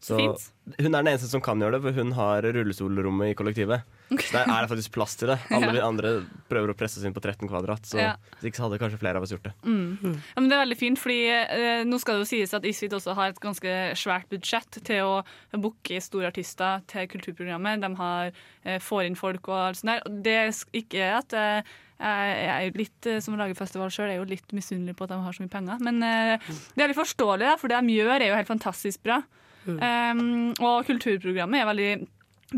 [0.00, 0.42] Så fint.
[0.78, 3.82] hun er den eneste som kan gjøre det, for hun har rullestolrommet i kollektivet.
[4.12, 5.38] Så der er det faktisk plass til det.
[5.56, 5.86] Alle Ja.
[5.88, 6.10] andre
[6.50, 8.12] prøver å presse oss inn på 13 kvadrat, så Ja.
[8.38, 9.54] hvis ikke så hadde kanskje flere av oss gjort det.
[9.64, 9.98] Mm.
[10.04, 12.92] Ja, men det er veldig fint, fordi eh, nå skal det jo sies at Isfit
[12.92, 15.24] også har et ganske svært budsjett til å
[15.58, 17.80] booke store artister til kulturprogrammet.
[17.82, 18.30] De har,
[18.64, 20.02] eh, får inn folk og alt sånt der.
[20.06, 21.62] Og det er ikke at eh,
[21.96, 25.14] Jeg er jo litt, som som lager festival sjøl, er jo litt misunnelig på at
[25.14, 25.78] de har så mye penger.
[25.80, 26.36] Men eh,
[26.76, 29.22] det er litt forståelig, da, for det de gjør, er jo helt fantastisk bra.
[29.66, 32.08] Um, og kulturprogrammet er veldig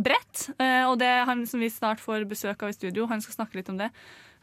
[0.05, 0.51] bredt.
[0.61, 3.35] eh, og det er han som vi snart får besøk av i studio, han skal
[3.45, 3.91] snakke litt om det.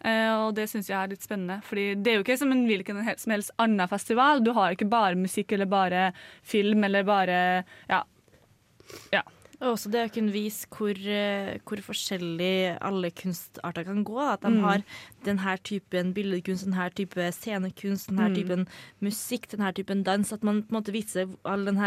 [0.05, 1.61] Uh, og det syns jeg er litt spennende.
[1.63, 4.43] Fordi det er jo ikke som en hvilken som helst annen festival.
[4.43, 7.39] Du har ikke bare musikk eller bare film eller bare
[7.89, 8.03] Ja.
[9.13, 9.21] ja.
[9.61, 14.19] Og også det å kunne vise hvor, eh, hvor forskjellig alle kunstarter kan gå.
[14.19, 14.59] At de Mm.
[14.61, 14.83] har
[15.23, 18.35] denne typen billedkunst, denne typen scenekunst, denne Mm.
[18.35, 18.67] typen
[19.01, 20.33] musikk, denne typen dans.
[20.33, 21.77] At man på en måte viser all den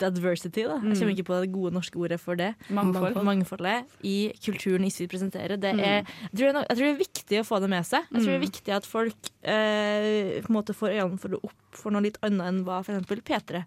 [0.00, 0.74] her diversity, da.
[0.74, 0.94] Jeg Mm.
[0.98, 2.54] kommer ikke på det gode norske ordet for det.
[2.70, 3.14] Mangfold.
[3.22, 5.56] Mangfoldet i kulturen ISFIT presenterer.
[5.60, 5.80] Det Mm.
[5.80, 7.84] er, jeg, tror det er, no- jeg tror det er viktig å få det med
[7.84, 8.02] seg.
[8.10, 8.50] Jeg tror det er Mm.
[8.50, 12.18] viktig at folk eh, på en måte får øynene for det opp for noe litt
[12.22, 13.06] annet enn hva f.eks.
[13.06, 13.64] P3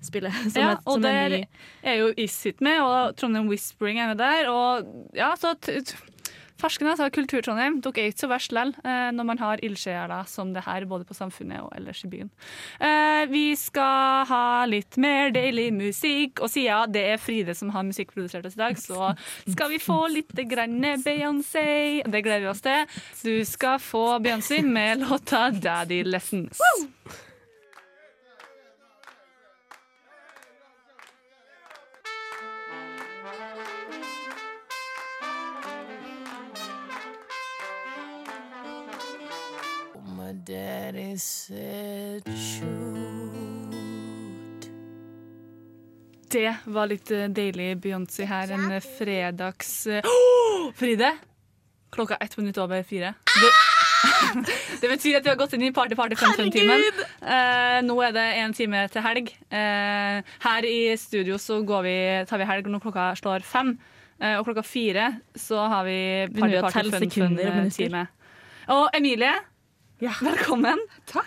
[0.00, 0.30] spiller.
[0.50, 1.44] Som ja, et, og der er,
[1.84, 4.48] er jo Isit med, og Trondheim Whispering er med der.
[4.48, 5.54] Og ja, så
[6.58, 9.60] t t Fersken altså, Kultur-Trondheim dere er ikke så verst lell eh, når man har
[9.62, 12.30] ildsjeler som det her, både på Samfunnet og ellers i byen.
[12.82, 17.86] Eh, vi skal ha litt mer deilig musikk, og siden det er Fride som har
[17.86, 19.12] musikkprodusert oss i dag, så
[19.46, 22.02] skal vi få litt grann Beyoncé.
[22.02, 23.00] Det gleder vi oss til.
[23.22, 26.58] Du skal få Beyoncé med låta 'Daddy Lessons'.
[40.48, 41.50] My is
[42.24, 43.68] shoot.
[46.32, 49.72] Det var litt eh, deilig Beyoncé her en eh, fredags
[50.08, 51.10] oh, Fride!
[51.92, 53.12] Klokka er ett minutt over fire.
[53.28, 53.50] Det,
[54.80, 56.80] det betyr at vi har gått inn i party party fun fun timen
[57.20, 59.30] Eh, nå er det en time til helg.
[59.52, 61.98] Eh, her i studio så går vi,
[62.30, 63.76] tar vi helg når klokka slår fem.
[64.16, 66.00] Eh, og klokka fire så har vi
[66.40, 68.08] Party Party Fun Fun-time.
[68.72, 69.36] og fun
[69.98, 70.78] Emilie, velkommen.
[71.06, 71.26] Takk.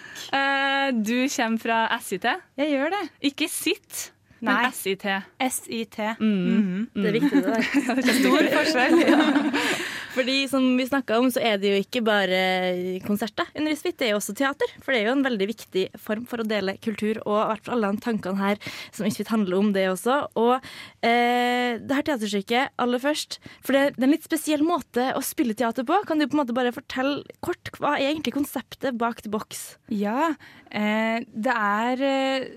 [1.05, 2.23] du kommer fra SIT.
[2.57, 3.01] Jeg gjør det.
[3.21, 4.53] Ikke sitt, Nei.
[4.63, 5.03] men SIT.
[5.51, 5.97] SIT.
[6.19, 6.87] Mm.
[6.95, 7.65] Det er viktig, det der.
[8.07, 8.95] er stor forskjell.
[10.11, 12.39] Fordi som vi snakka om, så er det jo ikke bare
[13.05, 14.73] konserter under Isfit, det er jo også teater.
[14.83, 17.67] For det er jo en veldig viktig form for å dele kultur, og i hvert
[17.67, 18.59] fall alle de tankene her
[18.91, 20.17] som Isfit handler om, det også.
[20.41, 20.53] Og
[21.07, 25.23] eh, det her teaterstykket, aller først, for det, det er en litt spesiell måte å
[25.25, 26.01] spille teater på.
[26.07, 29.63] Kan du på en måte bare fortelle kort hva er egentlig konseptet bak The Box?
[29.93, 30.33] Ja,
[30.69, 32.47] eh, det er eh,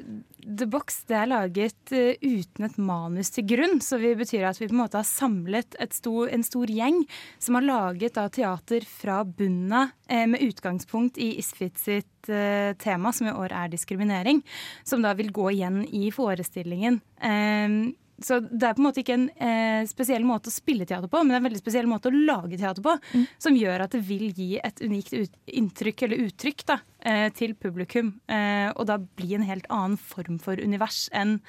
[0.45, 3.81] The Box det er laget uh, uten et manus til grunn.
[3.85, 7.03] Så det betyr at vi på en måte har samlet et stor, en stor gjeng
[7.43, 12.77] som har laget da, teater fra bunnen av, eh, med utgangspunkt i Isfit sitt eh,
[12.81, 14.43] tema, som i år er diskriminering.
[14.85, 17.01] Som da vil gå igjen i forestillingen.
[17.21, 21.11] Eh, så det er på en måte ikke en eh, spesiell måte å spille teater
[21.11, 22.95] på, men det er en veldig spesiell måte å lage teater på,
[23.43, 27.57] som gjør at det vil gi et unikt ut inntrykk eller uttrykk da, eh, til
[27.59, 28.15] publikum.
[28.31, 31.41] Eh, og da bli en helt annen form for univers enn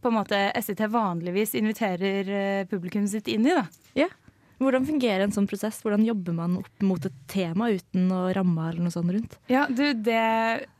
[0.00, 3.54] på en måte SIT vanligvis inviterer eh, publikum sitt inn i.
[3.54, 3.66] da.
[4.06, 4.08] Ja.
[4.60, 5.78] Hvordan fungerer en sånn prosess?
[5.80, 9.38] Hvordan jobber man opp mot et tema uten å ramme eller noe sånt rundt?
[9.48, 10.16] Ja, du, Det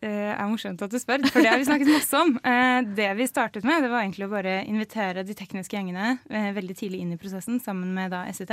[0.05, 2.37] eh, er morsomt at du spør, for det har vi snakket masse om.
[2.51, 6.49] Eh, det vi startet med, det var egentlig å bare invitere de tekniske gjengene eh,
[6.57, 8.51] veldig tidlig inn i prosessen sammen med da SIT.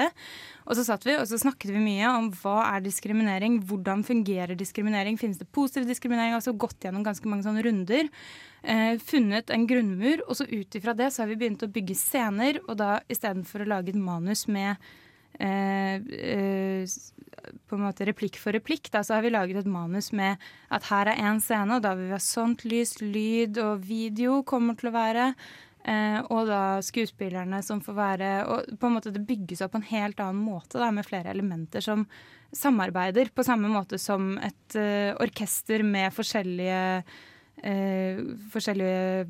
[0.68, 4.60] Og så satt vi og så snakket vi mye om hva er diskriminering, hvordan fungerer
[4.60, 6.36] diskriminering, finnes det positiv diskriminering?
[6.38, 8.12] Altså gått gjennom ganske mange sånne runder.
[9.08, 12.62] Funnet en grunnmur, og så ut ifra det så har vi begynt å bygge scener.
[12.68, 14.78] Og da istedenfor å lage et manus med
[17.68, 20.42] på en måte replikk for replikk, da, så har vi laget et manus med
[20.74, 24.42] at her er én scene, og da vil vi ha sånt lys, lyd og video
[24.48, 25.28] kommer til å være.
[25.88, 29.80] Eh, og da skuespillerne som får være Og på en måte det bygges opp på
[29.80, 32.04] en helt annen måte, da, med flere elementer som
[32.56, 36.82] samarbeider på samme måte som et eh, orkester med forskjellige,
[37.64, 38.20] eh,
[38.52, 39.28] forskjellige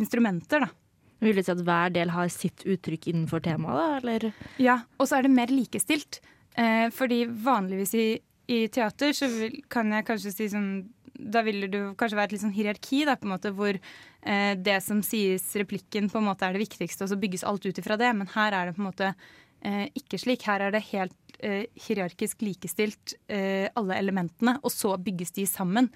[0.00, 0.83] instrumenter, da.
[1.24, 4.30] Vil det si at hver del har sitt uttrykk innenfor temaet, eller?
[4.62, 6.20] Ja, og så er det mer likestilt.
[6.54, 8.08] Eh, fordi vanligvis i,
[8.52, 10.68] i teater så vil, kan jeg kanskje si sånn
[11.14, 14.52] Da ville det kanskje være et litt sånn hierarki, da, på en måte, hvor eh,
[14.58, 17.78] det som sies replikken, på en måte er det viktigste, og så bygges alt ut
[17.78, 18.10] ifra det.
[18.18, 19.12] Men her er det på en måte
[19.62, 20.46] eh, ikke slik.
[20.50, 25.90] Her er det helt eh, hierarkisk likestilt, eh, alle elementene, og så bygges de sammen.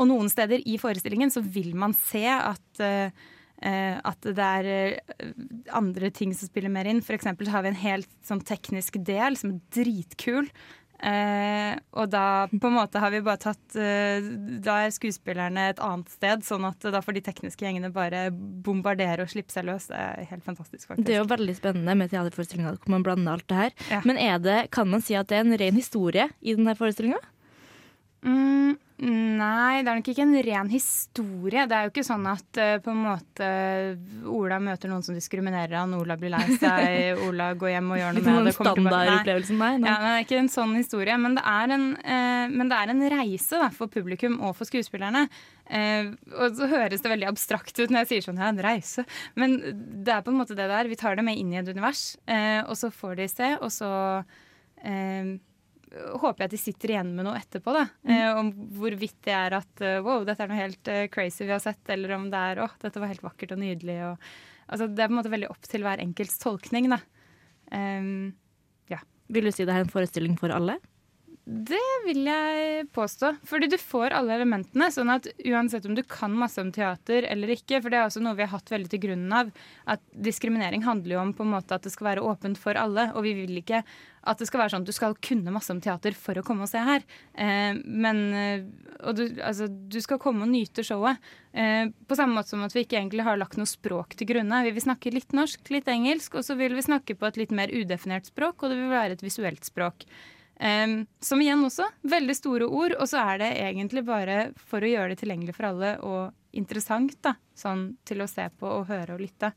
[0.00, 3.12] Og noen steder i forestillingen så vil man se at eh,
[3.60, 5.32] at det er eh,
[5.76, 7.02] andre ting som spiller mer inn.
[7.04, 10.48] Så har vi en helt sånn teknisk del som er dritkul.
[11.00, 14.20] Eh, og da på en måte har vi bare tatt eh,
[14.60, 19.24] Da er skuespillerne et annet sted, sånn at da får de tekniske gjengene bare bombardere
[19.24, 19.88] og slippe seg løs.
[19.88, 21.06] Det er helt fantastisk, faktisk.
[21.08, 24.04] Det er jo veldig spennende med teaterforestillinga hvor man blander alt det her.
[24.08, 27.20] Men er det, kan man si at det er en ren historie i denne forestillinga?
[28.20, 31.62] Mm, nei, det er nok ikke en ren historie.
[31.68, 33.46] Det er jo ikke sånn at uh, på en måte
[34.28, 38.18] Ola møter noen som diskriminerer han, Ola blir lei seg, Ola går hjem og gjør
[38.18, 38.54] noe med det.
[38.58, 39.88] Standardopplevelsen, nei, nei.
[39.88, 42.92] Ja, det er ikke en sånn historie, men det er en, uh, men det er
[42.92, 45.26] en reise da, for publikum og for skuespillerne.
[45.70, 49.06] Uh, og så høres det veldig abstrakt ut når jeg sier sånn, ja, en reise.
[49.40, 49.60] Men
[50.04, 50.90] det er på en måte det der.
[50.92, 52.18] Vi tar det med inn i et univers,
[52.66, 53.90] og så får de se, og så
[55.90, 57.72] håper jeg at de sitter igjen med noe etterpå.
[57.74, 57.86] Da.
[58.06, 61.54] Eh, om hvorvidt det er at eh, wow, dette er noe helt eh, crazy vi
[61.54, 63.98] har sett, eller om det er å, dette var helt vakkert og nydelig.
[64.10, 64.28] Og,
[64.68, 66.90] altså, det er på en måte veldig opp til hver enkelts tolkning.
[66.92, 67.00] Da.
[67.74, 68.30] Um,
[68.90, 69.02] ja.
[69.34, 70.78] Vil du si det er en forestilling for alle?
[71.50, 73.32] Det vil jeg påstå.
[73.48, 74.90] Fordi du får alle elementene.
[74.92, 78.22] sånn at uansett om du kan masse om teater eller ikke, for det er også
[78.22, 79.50] noe vi har hatt veldig til grunnen av,
[79.90, 83.08] at diskriminering handler jo om på en måte at det skal være åpent for alle.
[83.16, 83.82] Og vi vil ikke
[84.28, 86.66] at det skal være sånn at du skal kunne masse om teater for å komme
[86.66, 87.04] og se her.
[87.32, 88.64] Eh, men eh,
[89.06, 91.20] Og du, altså, du skal komme og nyte showet.
[91.52, 94.64] Eh, på samme måte som at vi ikke egentlig har lagt noe språk til grunne.
[94.66, 97.54] Vi vil snakke litt norsk, litt engelsk, og så vil vi snakke på et litt
[97.56, 100.04] mer udefinert språk, og det vil være et visuelt språk.
[100.60, 104.90] Um, som igjen også, veldig store ord, og så er det egentlig bare for å
[104.90, 109.16] gjøre det tilgjengelig for alle og interessant da, sånn til å se på og høre
[109.16, 109.54] og lytte.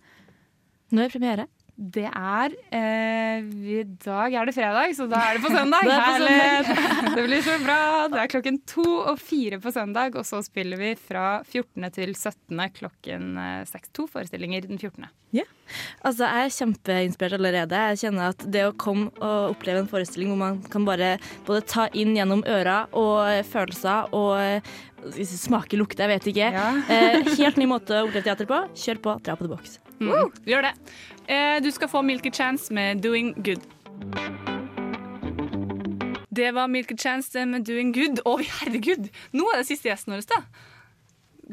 [0.94, 1.48] Når er premiere?
[1.74, 5.82] Det er eh, I dag er det fredag, så da er det på søndag.
[5.90, 7.16] Det på søndag.
[7.18, 7.78] Det blir så bra.
[8.14, 11.90] Det er klokken to og fire på søndag, og så spiller vi fra 14.
[11.96, 12.62] til 17.
[12.78, 13.90] klokken eh, seks.
[13.98, 15.10] To forestillinger den 14.
[15.34, 15.48] Ja.
[16.06, 17.84] Altså, jeg er kjempeinspirert allerede.
[17.90, 21.16] Jeg kjenner at det å komme og oppleve en forestilling hvor man kan bare
[21.48, 24.76] både ta inn gjennom øra og følelser og eh,
[25.26, 26.54] smake, lukte, jeg vet ikke.
[26.86, 28.62] Eh, helt ny måte å oppleve teater på.
[28.78, 29.83] Kjør på, dra på The Box.
[30.00, 30.74] Mm, gjør det.
[31.30, 33.64] Eh, du skal få Milky Chance med 'Doing Good'.
[36.36, 38.22] Det var Milky Chance med 'Doing Good'.
[38.26, 39.10] Å, herregud!
[39.34, 40.42] Nå er det siste gjesten vår, da.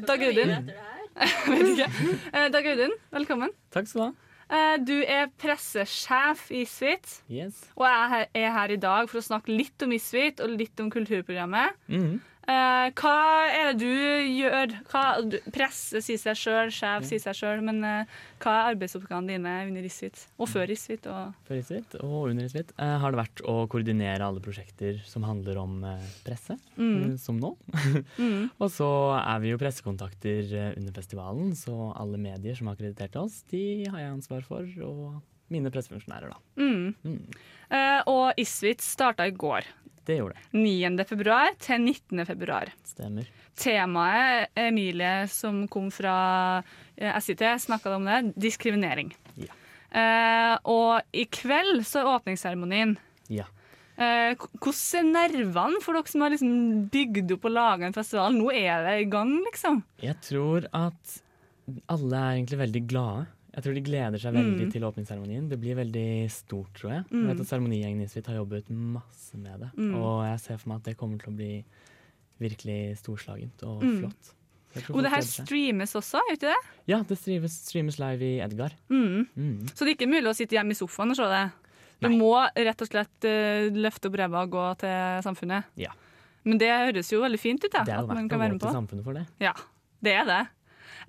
[0.07, 0.71] Dag Audun.
[2.33, 3.49] Eh, Dag Audun, velkommen.
[3.71, 4.11] Takk skal du ha.
[4.51, 7.65] Eh, Du er pressesjef i Isfit, Yes.
[7.75, 10.79] og jeg er her- er i dag for å snakke litt om Isfit og litt
[10.79, 11.69] om kulturprogrammet.
[11.89, 12.13] Mhm.
[12.13, 13.11] Eh, hva
[13.53, 14.71] er det du gjør?
[14.89, 15.01] Hva,
[15.53, 18.09] presse sier seg sjøl, sjef sier seg sjøl, men eh,
[18.41, 20.23] hva er arbeidsoppgavene dine under Isfit?
[20.41, 21.05] Og før Isfit?
[21.11, 25.23] Og Før Isfit og under Isfit eh, har det vært å koordinere alle prosjekter som
[25.29, 27.11] handler om eh, presse, Mm.
[27.11, 27.53] eh, som nå.
[28.17, 28.49] Mm.
[28.63, 28.87] og så
[29.21, 33.85] er vi jo pressekontakter eh, under festivalen, så alle medier som har akkreditert oss, de
[33.91, 35.21] har jeg ansvar for, og
[35.51, 36.39] mine pressefunksjonærer, da.
[36.61, 37.19] Mm.
[37.71, 39.67] Eh, og Isfit starta i går.
[40.07, 40.57] Det gjorde det.
[40.57, 41.05] 9.
[41.07, 42.25] februar til 19.
[42.27, 42.71] februar.
[42.87, 43.29] Stemmer.
[43.61, 46.15] Temaet Emilie som kom fra
[46.97, 48.21] eh, SIT, snakka om det.
[48.41, 49.13] Diskriminering.
[49.91, 52.95] Eh, og i kveld så er åpningsseremonien.
[53.31, 53.47] Ja.
[54.01, 56.53] Hvordan er nervene for dere som har liksom
[56.89, 58.33] bygd opp og laga en festival?
[58.33, 59.83] Nå er det i gang, liksom.
[60.01, 61.19] Jeg tror at
[61.91, 63.27] alle er egentlig veldig glade.
[63.53, 64.71] Jeg tror de gleder seg veldig Mm.
[64.71, 65.49] til åpningsseremonien.
[65.49, 67.03] Det blir veldig stort, tror jeg.
[67.11, 67.27] Mm.
[67.27, 69.71] Jeg vet at Seremonigjengen i Svit har jobbet masse med det.
[69.77, 69.95] Mm.
[69.99, 71.63] Og jeg ser for meg at det kommer til å bli
[72.39, 73.99] virkelig storslagent og Mm.
[73.99, 74.31] flott.
[74.95, 76.61] Og det her streames også, er ikke det?
[76.87, 78.71] Ja, det streames, streames live i Edgar.
[78.89, 79.27] Mm.
[79.35, 79.67] Mm.
[79.75, 81.51] Så det er ikke mulig å sitte hjemme i sofaen og se det.
[81.99, 85.65] Du må rett og slett uh, løfte opp ræva og gå til samfunnet.
[85.75, 85.91] Ja.
[86.45, 87.83] Men det høres jo veldig fint ut, da.
[87.83, 89.27] Det er jo verdt å gå til samfunnet for det.
[89.39, 89.53] Ja,
[90.01, 90.47] det er det.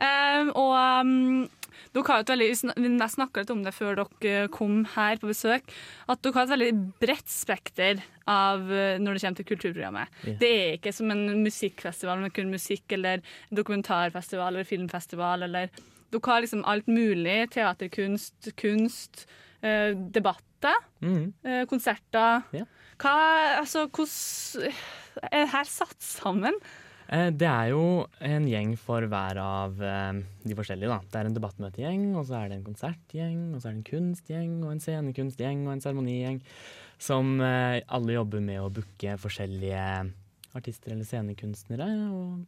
[0.02, 0.74] Um, og
[1.06, 1.48] um,
[1.94, 5.70] dere har et veldig, jeg snakka litt om det før dere kom her på besøk,
[6.08, 10.20] at dere har et veldig bredt spekter av uh, når det kommer til kulturprogrammet.
[10.24, 10.36] Yeah.
[10.40, 15.48] Det er ikke som en musikkfestival med kun musikk, eller dokumentarfestival eller filmfestival.
[15.48, 15.72] eller
[16.12, 17.38] Dere har liksom alt mulig.
[17.54, 19.26] Teaterkunst, kunst,
[19.62, 21.32] eh, debatter, mm.
[21.44, 22.46] eh, konserter.
[22.54, 22.68] Yeah.
[23.02, 23.16] Hva,
[23.58, 24.72] altså, hvordan
[25.32, 26.54] er det her satt sammen?
[27.12, 30.88] Eh, Det er jo en gjeng for hver av eh, de forskjellige.
[30.88, 31.00] da.
[31.12, 33.90] Det er en debattmøtegjeng, og så er det en konsertgjeng, og så er det en
[33.90, 36.40] kunstgjeng, og en scenekunstgjeng og en seremonigjeng.
[37.02, 39.84] Som eh, alle jobber med å booke forskjellige
[40.56, 41.88] artister eller scenekunstnere.
[42.14, 42.44] Og,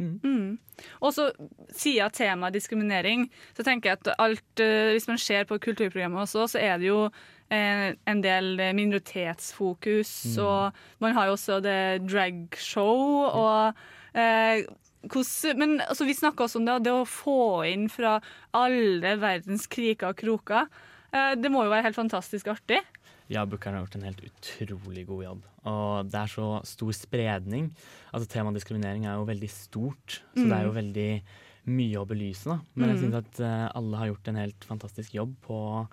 [0.00, 0.20] mm.
[0.22, 0.58] Mm.
[1.02, 1.28] Og så
[1.74, 4.62] siden temaet diskriminering, så tenker jeg at alt,
[4.94, 7.10] hvis man ser på kulturprogrammet også, så er det jo
[7.50, 10.44] en del minoritetsfokus, Mm.
[10.44, 13.74] og man har jo også det dragshow, og
[14.14, 14.62] eh,
[15.08, 17.38] hvordan, men altså, vi snakka også om det, det å få
[17.70, 18.20] inn fra
[18.56, 20.68] alle verdens kriker og kroker.
[21.12, 22.80] Eh, det må jo være helt fantastisk artig.
[23.28, 25.42] Ja, bookeren har gjort en helt utrolig god jobb.
[25.68, 27.66] Og det er så stor spredning.
[28.12, 30.48] Altså Temaet diskriminering er jo veldig stort, så Mm.
[30.48, 31.22] det er jo veldig
[31.68, 32.44] mye å belyse.
[32.48, 32.60] da.
[32.74, 33.02] Men jeg Mm.
[33.12, 35.86] syns at uh, alle har gjort en helt fantastisk jobb på,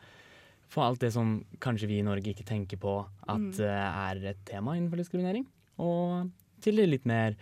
[0.71, 3.59] på alt det som kanskje vi i Norge ikke tenker på at Mm.
[3.59, 5.45] uh, er et tema innenfor diskriminering.
[5.77, 7.35] Og til det litt mer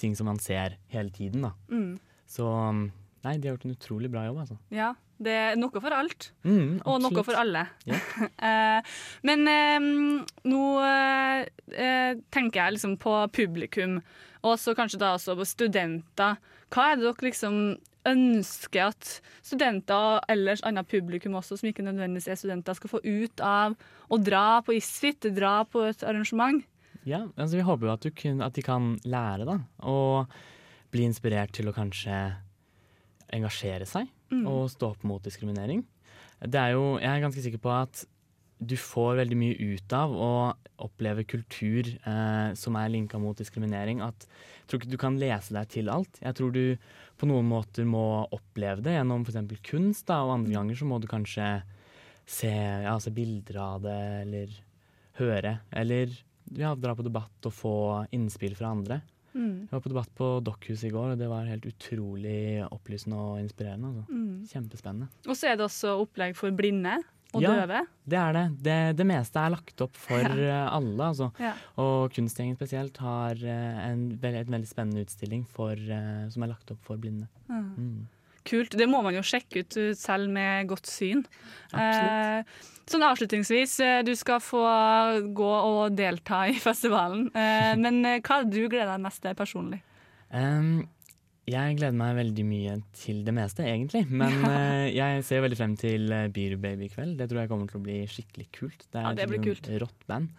[0.00, 1.48] ting som man ser hele tiden.
[1.72, 1.96] Mm.
[2.28, 2.46] Så
[3.26, 4.58] nei, de har gjort en utrolig bra jobb, altså.
[4.74, 4.92] Ja,
[5.22, 6.30] det er noe for alt.
[6.44, 7.66] Mm, og noe for alle.
[7.88, 8.00] Ja.
[8.46, 9.86] Eh, men eh,
[10.46, 13.98] nå eh, eh, tenker jeg liksom på publikum,
[14.46, 16.36] og så kanskje da også på studenter.
[16.70, 17.56] Hva er det dere liksom
[18.06, 19.10] ønsker at
[19.44, 23.74] studenter og ellers annet publikum også, som ikke nødvendigvis er studenter, skal få ut av
[24.12, 26.62] å dra på ISFIT, dra på et arrangement?
[27.06, 29.58] Ja, altså vi håper jo at, du kun, at de kan lære, da.
[29.86, 30.26] Og
[30.94, 32.16] bli inspirert til å kanskje
[33.36, 34.42] engasjere seg Mm.
[34.50, 35.84] og stå opp mot diskriminering.
[36.42, 38.00] Det er jo, jeg er ganske sikker på at
[38.58, 40.30] du får veldig mye ut av å
[40.82, 44.00] oppleve kultur eh, som er linka mot diskriminering.
[44.02, 46.18] At jeg tror ikke du kan lese deg til alt.
[46.24, 46.76] Jeg tror du
[47.20, 49.60] på noen måter må oppleve det gjennom f.eks.
[49.62, 51.62] kunst, da, og andre ganger så må du kanskje
[52.26, 54.58] se, ja, se bilder av det, eller
[55.20, 55.60] høre.
[55.70, 56.18] Eller
[56.54, 57.74] ja, dra på debatt og få
[58.14, 59.00] innspill fra andre.
[59.36, 59.66] Mm.
[59.66, 63.40] Jeg var på debatt på Dokkhuset i går, og det var helt utrolig opplysende og
[63.42, 63.90] inspirerende.
[63.90, 64.06] Altså.
[64.08, 64.46] Mm.
[64.48, 65.08] Kjempespennende.
[65.28, 66.94] Og så er det også opplegg for blinde
[67.34, 67.82] og Ja, døve.
[68.08, 68.44] Det er det.
[68.62, 68.96] det.
[68.96, 70.32] Det meste er lagt opp for Ja.
[70.32, 71.02] eh, alle.
[71.10, 71.32] Altså.
[71.42, 71.52] Ja.
[71.76, 76.54] Og Kunstgjengen spesielt har eh, en, veld, en veldig spennende utstilling for, eh, som er
[76.54, 77.28] lagt opp for blinde.
[77.50, 78.06] Mm.
[78.46, 78.70] Kult.
[78.78, 81.26] Det må man jo sjekke ut selv med godt syn.
[81.74, 82.46] Absolutt.
[82.46, 84.62] Eh, sånn avslutningsvis, eh, du skal få
[85.36, 87.28] gå og delta i festivalen.
[87.34, 89.80] Eh, men eh, hva er det du gleder deg mest til personlig?
[90.34, 90.84] Um,
[91.46, 94.02] jeg gleder meg veldig mye til det meste, egentlig.
[94.10, 97.14] Men uh, jeg ser veldig frem til uh, Beer Baby i kveld.
[97.20, 98.86] Det tror jeg kommer til å bli skikkelig kult.
[98.90, 100.32] Det er Ja, det blir et rått band.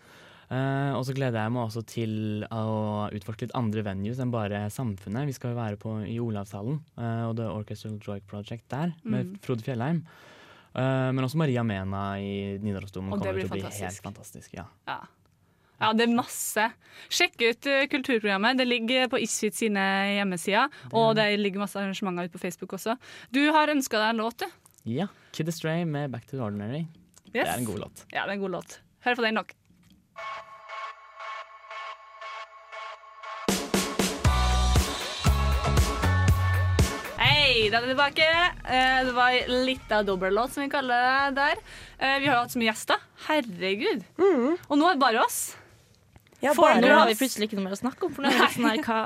[0.47, 4.65] Uh, og så gleder jeg meg også til å utforske litt andre venues enn bare
[4.71, 5.27] Samfunnet.
[5.27, 9.31] Vi skal jo være på, i Olavshallen uh, og The Orchestral Joy Project der, med
[9.33, 9.37] Mm.
[9.43, 10.03] Frode Fjellheim.
[10.73, 13.85] Eh, men også Maria Mena i Nidarosdomen kommer blir til å bli fantastisk.
[13.85, 14.57] helt fantastisk.
[14.57, 14.65] Ja.
[14.89, 14.97] Ja.
[15.81, 16.67] ja, det er masse.
[17.09, 18.59] Sjekk ut uh, kulturprogrammet.
[18.59, 19.83] Det ligger på Isfit sine
[20.17, 20.73] hjemmesider.
[20.93, 22.97] Og det ligger masse arrangementer ute på Facebook også.
[23.33, 24.73] Du har ønska deg en låt, du.
[24.97, 25.09] ja.
[25.37, 26.87] Kid Astray med Back to the Ordinary.
[27.29, 28.05] Det er en god låt.
[28.09, 28.79] Ja, det er en god låt.
[29.05, 29.57] Hør på den, dere.
[37.57, 38.25] Hei, da er vi tilbake.
[38.69, 39.33] Eh, Det var
[39.65, 41.61] litt av dobbellåt, som vi kaller det der.
[41.97, 42.99] Eh, Vi har jo hatt så mye gjester.
[43.25, 44.03] Herregud.
[44.69, 45.55] Og nå er det bare oss.
[46.39, 48.13] Ja, For bare nå har vi plutselig ikke noe mer å snakke om.
[48.13, 48.99] For nå er sånn her, hva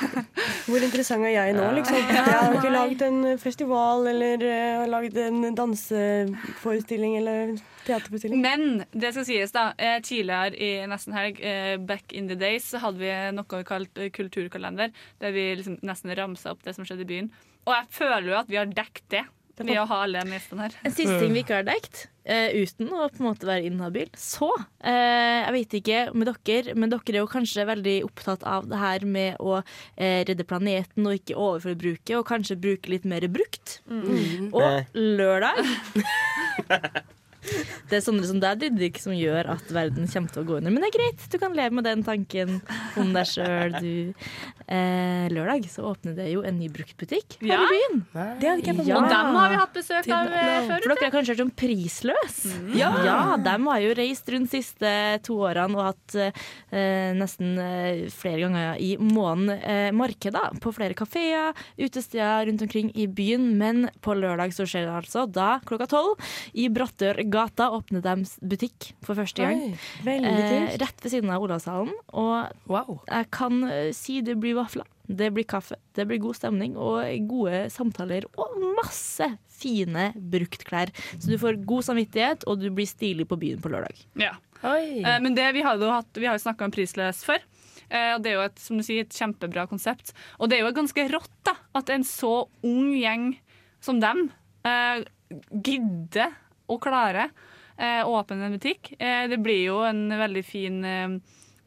[0.70, 2.00] Hvor interessant er jeg nå, liksom?
[2.08, 8.40] Jeg har ikke laget en festival eller eh, har laget en danseforestilling eller teaterforestilling.
[8.40, 9.74] Men det skal sies, da.
[9.76, 13.64] eh, Tidligere i nesten helg, eh, back in the days, så hadde vi noe vi
[13.68, 14.88] kalte eh, kulturkalender.
[15.20, 17.30] Der vi liksom nesten ramsa opp det som skjedde i byen.
[17.64, 19.24] Og jeg føler jo at vi har dekket det
[19.62, 20.76] ved å ha alle gjestene her.
[20.82, 24.10] En siste ting vi ikke har dekt, uh, uten å på en måte være inhabil.
[24.18, 28.66] Så, uh, jeg vet ikke med dere, men dere er jo kanskje veldig opptatt av
[28.70, 29.64] det her med å uh,
[30.00, 33.78] redde planeten og ikke overforbruke, og kanskje bruke litt mer brukt.
[33.86, 34.50] Mm.
[34.50, 35.62] Og lørdag
[37.90, 40.72] Det er sånne som deg, Didrik, som gjør at verden kommer til å gå under.
[40.72, 42.60] Men det er greit, du kan leve med den tanken
[43.00, 44.14] om deg sjøl, du.
[44.64, 47.58] Eh, lørdag så åpner det jo en ny bruktbutikk her Ja.
[47.60, 47.98] i byen.
[48.40, 48.96] Det hadde ikke jeg fått Ja.
[49.02, 50.78] Og dem har vi hatt besøk av eh, før.
[50.86, 52.38] For dere har kanskje hørt om Prisløs?
[52.74, 52.90] Ja.
[53.04, 54.94] ja, dem har jo reist rundt de siste
[55.26, 60.96] to årene og hatt eh, nesten eh, flere ganger i måneden eh, markeder på flere
[60.96, 63.50] kafeer, utesteder rundt omkring i byen.
[63.60, 66.16] Men på lørdag så skjer det altså da klokka tolv
[66.54, 66.68] i
[67.34, 68.14] Brattørgata åpner de
[68.46, 69.60] butikk for første gang.
[69.60, 71.92] Oi, Eh, rett ved siden av Olavshallen.
[72.14, 76.76] Og jeg kan eh, si det blir vafler, det blir kaffe, det blir god stemning
[76.76, 80.92] og gode samtaler og masse fine bruktklær.
[81.18, 83.98] Så du får god samvittighet, og du blir stilig på byen på lørdag.
[84.20, 84.36] Ja.
[84.62, 87.42] Eh, Men det, vi har jo hatt, vi har jo snakka om prisløs før.
[87.90, 90.14] Eh, og Det er jo et, som du sier, et kjempebra konsept.
[90.38, 93.34] Og det er jo ganske rått da, at en så ung gjeng
[93.80, 94.30] som dem
[94.64, 95.02] eh,
[95.50, 96.32] gidder
[96.70, 97.28] å klare
[97.76, 98.94] eh, åpne en butikk.
[98.98, 101.16] Eh, det blir jo en veldig fin eh,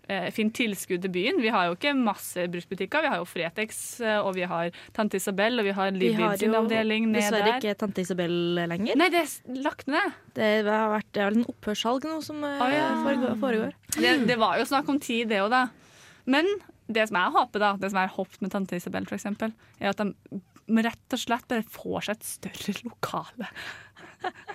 [0.07, 1.41] eh, Fint tilskudd til byen.
[1.43, 3.05] Vi har jo ikke masse bruktbutikker.
[3.05, 6.23] Vi har jo Fretex, eh, og vi har Tante Isabel, og vi har Vi avdeling
[6.23, 6.45] har der.
[6.47, 8.97] jo har jo dessverre ikke Tante Isabel lenger.
[8.99, 10.17] Nei, det er lagt ned.
[10.37, 12.89] Det har vært det er vel en opphørssalg nå som ah, ja.
[13.03, 13.75] foregår.
[13.97, 15.67] Det, det var jo snakk om tid, det òg, da.
[16.27, 16.49] Men
[16.87, 19.91] det som jeg håper, da, det som jeg har håpet med tante Isabel, eksempel, er
[19.91, 23.49] at de rett og slett bare får seg et større lokale.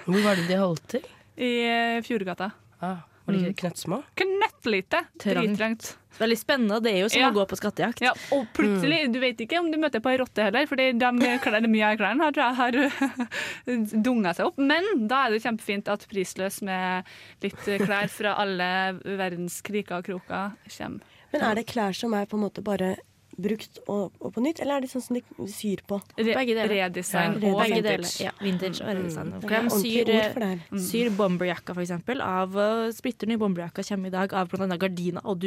[0.05, 1.09] Hvor var det de holdt til?
[1.39, 2.51] I eh, Fjordgata.
[2.83, 4.01] Ah, var det ikke knøttsmå?
[4.19, 5.05] Knøttlite.
[5.23, 5.53] Trangt.
[5.53, 5.91] Dritrangt.
[6.19, 6.81] Veldig spennende.
[6.85, 7.29] Det er jo som Ja.
[7.31, 8.03] å gå på skattejakt.
[8.05, 11.39] Ja, og plutselig, du vet ikke om du møter på ei rotte heller, fordi mye
[11.39, 12.77] av klærne har, har
[14.05, 14.59] dunga seg opp.
[14.61, 17.09] Men da er det kjempefint at prisløs med
[17.45, 18.69] litt klær fra alle
[19.07, 21.01] verdens kriker og kroker kommer.
[21.33, 22.97] Men er det klær som er på en måte bare
[23.43, 25.23] brukt og, og på nytt, eller er det sånn som de
[25.53, 25.99] syr på?
[26.19, 26.73] Re Begge deler.
[26.73, 27.93] redesign Ja, og Begge vintage.
[27.93, 28.13] deler.
[28.27, 29.33] Ja, vintage og redesign.
[29.33, 29.47] Mm.
[29.53, 32.23] Er de syr, eh, syr bomberjakka, for eksempel.
[32.25, 35.41] Av uh, splitter ny bomberjakka kommer i dag av blant annet gardiner og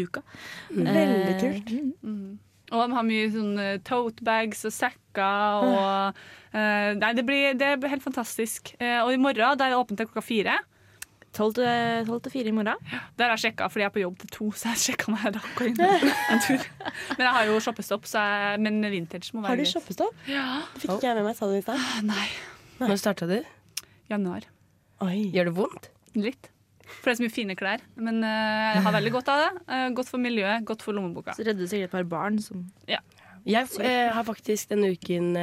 [0.71, 0.85] Mm.
[0.85, 1.71] Veldig Eh, kult.
[2.03, 2.37] Mm.
[2.71, 6.15] Og de har mye sånn eh, tote bags og sekker og
[6.55, 8.73] uh, Nei, det blir, det blir helt fantastisk.
[8.81, 10.55] Uh, og i morgen da er det åpent til klokka fire.
[11.35, 12.79] Tolv til, fire i morgen.
[13.19, 15.27] Der har jeg sjekka, fordi jeg er på jobb til to, så jeg sjekka meg
[15.35, 16.63] da gå inn en tur.
[17.17, 20.25] Men jeg har jo shoppestopp, så jeg, men vintage må være Har du shoppestopp?
[20.31, 20.45] Ja.
[20.73, 21.87] Det fikk ikke jeg med meg, sa du i stad.
[22.07, 22.27] Nei.
[22.79, 23.37] Når starta du?
[24.11, 24.47] Januar.
[25.03, 25.89] Gjør det vondt?
[26.15, 26.51] Litt.
[26.85, 27.83] For det er så mye fine klær.
[27.97, 29.49] Men uh, jeg har veldig godt av det.
[29.67, 31.35] Uh, godt for miljøet, godt for lommeboka.
[31.35, 33.01] Så redder du sikkert et par barn som Ja.
[33.45, 35.35] Jeg uh, har faktisk denne uken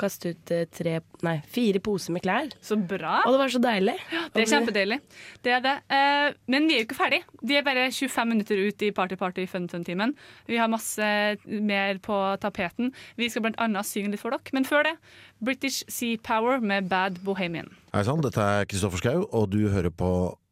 [0.00, 2.52] kastet ut eh, tre, nei, fire poser med klær.
[2.64, 3.20] Så bra.
[3.24, 3.96] Og det var så deilig.
[4.34, 4.98] Det er kjempedeilig.
[5.44, 5.74] Det er det.
[5.94, 7.20] Eh, men vi er jo ikke ferdig.
[7.42, 10.14] De er bare 25 minutter ut i Party Party Fun Fun-timen.
[10.50, 11.10] Vi har masse
[11.44, 12.92] mer på tapeten.
[13.20, 14.54] Vi skal blant annet synge litt for dere.
[14.56, 14.96] Men før det,
[15.44, 17.70] British Sea Power med Bad Bohemian.
[17.94, 20.10] Hei sann, dette er Kristoffer Schau, og du hører på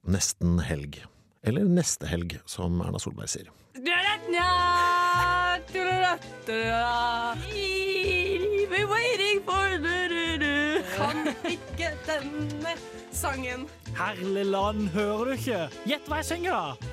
[0.09, 1.03] Nesten helg.
[1.47, 3.51] Eller Neste helg, som Erna Solberg sier.
[12.13, 12.75] Denne
[13.13, 13.67] sangen.
[13.97, 15.63] Herligland, hører du ikke?
[15.89, 16.91] Gjett hva jeg synger, da!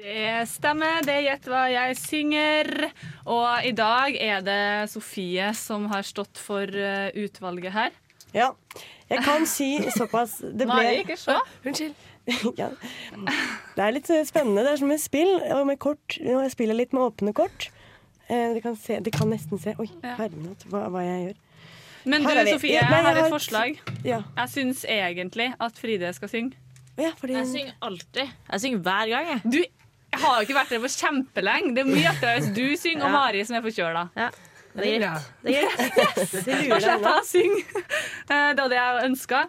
[0.00, 2.70] Det stemmer, det er Gjett hva jeg synger.
[3.28, 4.60] Og i dag er det
[4.92, 7.98] Sofie som har stått for eh, utvalget her.
[8.32, 8.52] Ja.
[9.10, 11.36] Jeg kan si såpass det ble, Mari, ikke se.
[11.66, 12.06] Unnskyld.
[12.56, 12.70] ja.
[13.76, 14.64] Det er litt eh, spennende.
[14.64, 15.34] Det er som et spill.
[15.58, 17.68] Og med kort, jeg spiller litt med åpne kort.
[18.30, 21.38] Eh, De kan, se, de kan nesten se Oi, herregud, hva, hva jeg gjør.
[22.04, 22.52] Men du.
[22.52, 23.80] Sofie, jeg har et forslag.
[24.04, 24.22] Ja.
[24.36, 26.52] Jeg syns egentlig at Fride skal synge.
[27.00, 28.28] Ja, fordi Jeg synger alltid.
[28.52, 29.40] Jeg synger hver gang, jeg.
[29.52, 29.58] Du,
[30.12, 31.74] jeg har jo ikke vært der på kjempelenge.
[31.76, 34.02] Det er mye artigere hvis du synger, og Mari som er forkjøla.
[34.16, 34.28] Ja,
[34.74, 35.30] det er greit.
[35.44, 36.18] Det er greit.
[36.18, 36.34] Yes!
[36.46, 37.84] Det lurer Da slipper jeg å synge.
[38.30, 39.40] Eh, Det var det jeg ønska.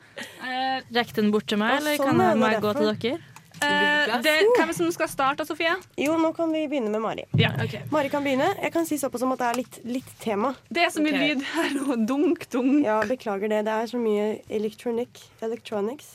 [0.99, 3.20] Rekk den bort til meg, eller sånn, kan det jeg gå til dere?
[3.62, 5.74] Eh, det, hvem er det som skal starte, Sofie?
[5.99, 7.26] Jo, nå kan vi begynne med Mari.
[7.38, 7.51] Ja.
[7.93, 8.49] Mari kan begynne.
[8.62, 10.55] Jeg kan si såpass som at det er litt, litt tema.
[10.70, 11.30] Det er så mye okay.
[11.30, 11.99] lyd her nå.
[12.09, 12.80] Dunk, dunk.
[12.88, 13.64] Ja, beklager det.
[13.70, 16.09] Det er så mye electronic, electronics.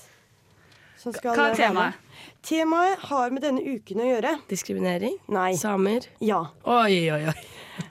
[0.99, 2.03] Som skal Hva er temaet?
[2.47, 4.33] Temaet har med denne uken å gjøre.
[4.51, 5.15] Diskriminering?
[5.31, 5.53] Nei.
[5.61, 6.09] Samer?
[6.25, 6.41] Ja.
[6.67, 7.39] Oi, oi, oi.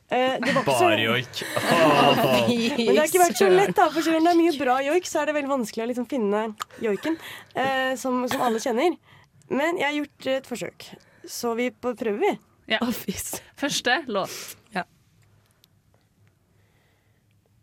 [0.09, 1.43] Eh, det var ikke så- Bare joik.
[2.77, 3.89] Men det har ikke vært så lett, da.
[3.89, 6.07] For selv om det er mye bra joik, så er det veldig vanskelig å liksom
[6.09, 6.47] finne
[6.81, 7.17] joiken
[7.55, 8.97] eh, som, som alle kjenner.
[9.49, 10.89] Men jeg har gjort et forsøk.
[11.29, 12.35] Så vi prøver, vi.
[12.71, 12.79] Ja.
[13.57, 14.55] Første låt.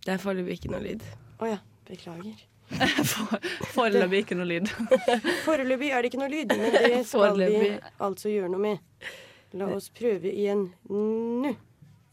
[0.02, 1.02] Det er foreløpig ikke noe lyd.
[1.38, 1.58] Å ja.
[1.86, 2.40] Beklager.
[3.76, 4.70] Foreløpig ikke noe lyd.
[5.46, 7.68] Foreløpig er det ikke noe lyd, men det skal vi
[8.02, 9.12] altså gjøre noe med.
[9.58, 11.52] La oss prøve igjen nå.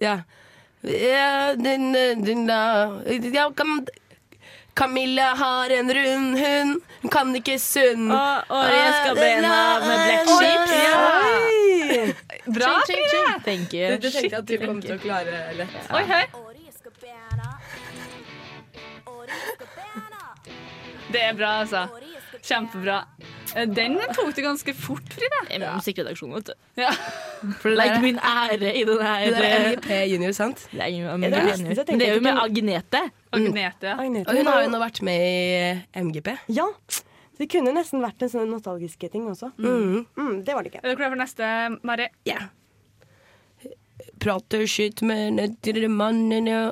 [0.04, 0.20] Ja.
[0.84, 3.88] ja den, den den, ja, kan,
[4.80, 8.06] Camilla har en rund hund, hun kan ikke sunn.
[8.12, 10.68] Og- og jeg skal bena med black sheep.
[10.80, 12.14] Ja.
[12.58, 13.44] Bra, ching.
[13.44, 13.88] Thank you.
[13.92, 15.76] Det, det tenkte at du kom til å klare lett.
[15.92, 16.26] Oi, hei.
[21.12, 21.88] Det er bra, altså.
[22.46, 23.00] Kjempebra.
[23.58, 25.40] Eh, Den tok du ganske fort, Frida.
[25.50, 26.54] Jeg er musikkredaksjonen, vet du.
[26.78, 26.92] Ja.
[27.62, 29.26] For det min ære i den her.
[29.26, 30.68] Det er MGP junior, sant?
[30.72, 31.58] Det er, Ja, det er
[31.90, 33.02] Men det er jo med Agnete.
[33.36, 33.94] Agnete.
[33.94, 34.30] Agnete.
[34.30, 36.32] Og hun har jo nå vært med i MGP.
[36.56, 36.66] Ja.
[37.40, 39.54] Det kunne nesten vært en sånn nostalgisk ting også.
[39.62, 40.06] Mm.
[40.18, 40.82] Mm, det var det ikke.
[40.84, 41.52] Er du klar for neste,
[41.88, 42.10] Mari?
[42.28, 42.50] Ja.
[44.20, 46.64] Prater skitt med nøttermannen ja.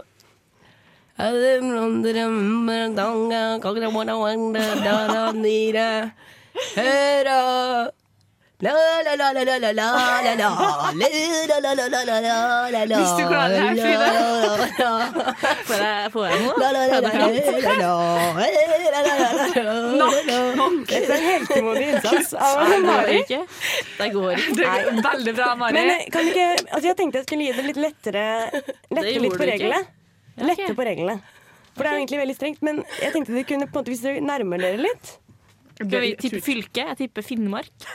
[6.78, 7.40] Høra
[8.58, 8.72] Hvis
[13.14, 14.08] du klarer det her, Frida.
[16.10, 16.56] Får jeg, noe?
[16.58, 17.76] La la la la la
[19.94, 20.16] Nok,
[20.58, 20.90] nok.
[20.90, 23.20] Dette er en heltemodig innsats av det Mari.
[23.30, 24.66] Det går ikke.
[24.66, 25.78] Er veldig bra, Mari.
[25.78, 26.02] Men eh,
[26.74, 28.26] altså jeg tenkte jeg skulle gi det litt lettere
[28.90, 29.86] Lette litt på reglene.
[30.50, 31.20] Lette på reglene.
[31.78, 32.66] For det er jo egentlig veldig strengt.
[32.66, 35.06] Men jeg tenkte det kunne hvis dere nærmer dere litt
[35.78, 36.84] Skal vi tippe fylke?
[36.90, 37.70] Jeg tipper Finnmark.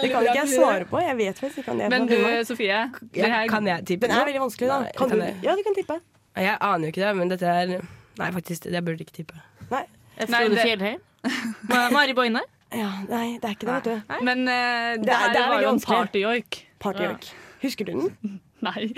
[0.00, 1.00] Det kan ikke jeg svare på.
[1.04, 2.16] Jeg vet faktisk ikke om Men du,
[2.48, 2.78] Sofie.
[3.16, 4.78] Ja, kan jeg tippe Den er veldig vanskelig, da.
[4.96, 5.24] Kan du?
[5.44, 5.98] Ja, du kan tippe.
[6.36, 7.74] Jeg aner jo ikke det, men dette er
[8.20, 9.36] Nei, faktisk, jeg burde ikke tippe.
[9.70, 9.84] Nei.
[10.20, 10.98] Frode Fjellheim?
[11.94, 12.42] Mari Boine?
[12.70, 14.18] Ja, nei, det er ikke det, vet du.
[14.26, 16.44] Men uh, det, Det er- det er var jo en vanskelig.
[16.80, 17.14] Party ja.
[17.62, 18.38] Husker du den?
[18.66, 18.90] Nei.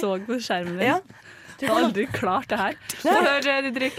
[0.00, 0.86] Så på skjermen din.
[0.86, 1.00] Ja.
[1.56, 2.76] Du har aldri klart det her.
[3.00, 3.22] Få Nei.
[3.24, 3.96] høre, Didrik.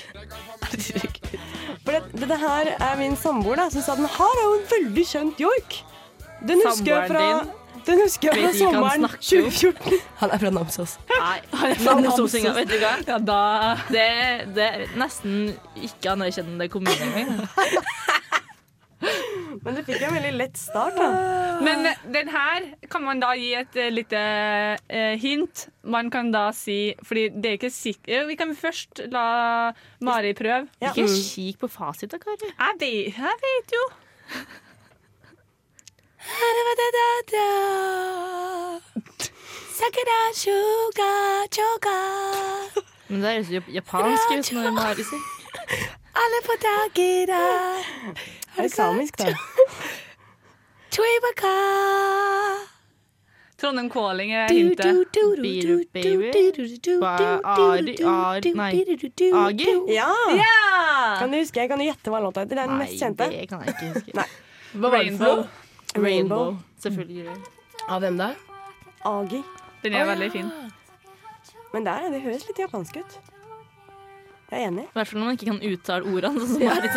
[2.18, 5.42] Det, her er min samboer da, som sa den her er jo en veldig kjent
[5.42, 5.80] joik.
[6.48, 7.26] Den husker jeg fra,
[7.88, 10.00] den husker jeg fra sommeren 2014.
[10.22, 10.98] Han er fra Namsos.
[11.12, 12.58] Nei, Han er fra Namsosinga, Namsos.
[12.58, 12.94] vet du hva?
[13.08, 14.08] Ja, Det,
[14.58, 15.38] det er nesten
[15.76, 17.48] ikke anerkjennende kommune engang.
[19.68, 21.08] Men du fikk en veldig lett start, da.
[21.60, 24.22] Men eh, den her kan man da gi et uh, lite
[24.80, 25.66] uh, hint.
[25.84, 29.72] Man kan da si Fordi det er ikke sikkert Vi kan først la
[30.04, 30.68] Mari prøve.
[30.80, 32.48] Ikke kikk på fasit da, Kari.
[32.48, 33.84] Jeg vet, jeg vet jo.
[43.08, 45.24] Men det er jo japansk ut når Mari sier.
[46.18, 49.34] Alle på dagen Er det samisk, da?
[53.58, 55.08] Trondheim Calling er hintet.
[55.42, 56.32] Beer baby.
[57.44, 58.72] Ari, Ari, nei.
[59.34, 59.68] Agi?
[59.94, 60.10] Ja!
[60.38, 61.18] Ja!
[61.20, 62.56] Kan du huske, Kan du gjette hva låta heter?
[62.56, 63.30] Det er den Nei, mest kjente.
[63.34, 64.14] det kan jeg ikke huske.
[64.20, 64.28] Nei.
[64.78, 65.42] Hva var det for Rainbow.
[65.42, 66.04] noe?
[66.06, 66.58] Rainbow.
[66.86, 67.38] Selvfølgelig.
[67.90, 68.30] Av hvem da?
[69.10, 69.42] Agi.
[69.84, 70.52] Den er veldig fin.
[71.74, 73.18] Men der, det høres litt japansk ut.
[74.48, 74.84] Jeg er enig.
[74.88, 76.46] I hvert fall når man ikke kan uttale ordene.
[76.48, 76.92] Sånn det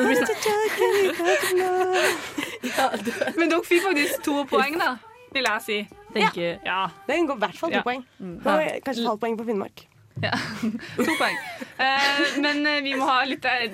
[2.71, 3.39] sånn.
[3.39, 4.93] Men dere fikk faktisk to poeng, da.
[5.35, 5.79] Vil jeg si.
[6.15, 6.89] Tenker, Ja.
[7.07, 7.83] Det går i hvert fall to Ja.
[7.87, 8.05] poeng.
[8.19, 9.87] Da var Kanskje et halvt poeng på Finnmark.
[10.23, 10.31] Ja,
[11.01, 11.37] to poeng.
[11.81, 13.71] Eh, men eh, vi må ha litt eh,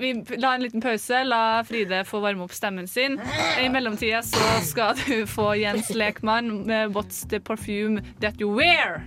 [0.00, 1.20] Vi la en liten pause.
[1.28, 3.20] La Fride få varme opp stemmen sin.
[3.60, 9.02] I mellomtida så skal du få Jens Lekmann med 'What's the perfume that you wear'.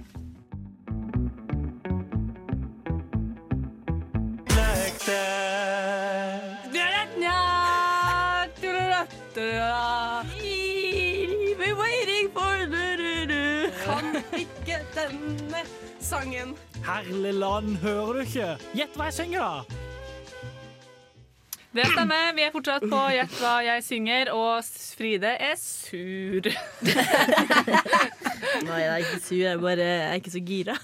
[13.90, 15.62] Kan ikke denne
[16.00, 16.56] sangen.
[16.86, 18.50] Herlig land, hører du ikke?
[18.78, 19.80] Gjett hva jeg synger, da!
[21.70, 22.32] Det stemmer.
[22.34, 24.64] Vi er fortsatt på Gjett hva jeg synger, og
[24.98, 26.50] Fride er sur.
[28.68, 30.76] Nei, jeg er ikke sur, jeg er bare jeg er ikke så gira.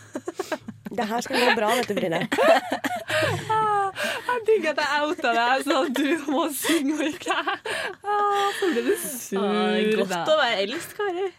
[0.95, 2.21] Det her skal gå bra, vet du, Brine.
[3.95, 7.75] Jeg digger at jeg outa deg, sånn at du må synge og ikke jeg.
[8.59, 9.39] Så ble du sur.
[9.39, 11.29] Ah, er godt å være eldst, Kari.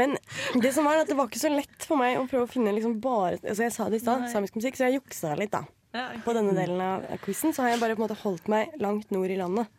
[0.00, 0.16] Men
[0.62, 2.72] det som var at det var ikke så lett for meg å prøve å finne
[2.74, 5.64] liksom bare altså Jeg sa det i stad, samisk musikk, så jeg juksa litt, da.
[5.94, 8.74] Ja, På denne delen av quizen så har jeg bare på en måte holdt meg
[8.82, 9.70] langt nord i landet.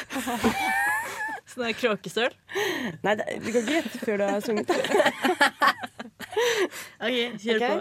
[1.50, 2.34] Sånn der kråkesøl.
[3.02, 4.70] Nei, det, du kan ikke gjette før du har sunget.
[7.04, 7.64] OK, kjør Ok.
[7.70, 7.76] på.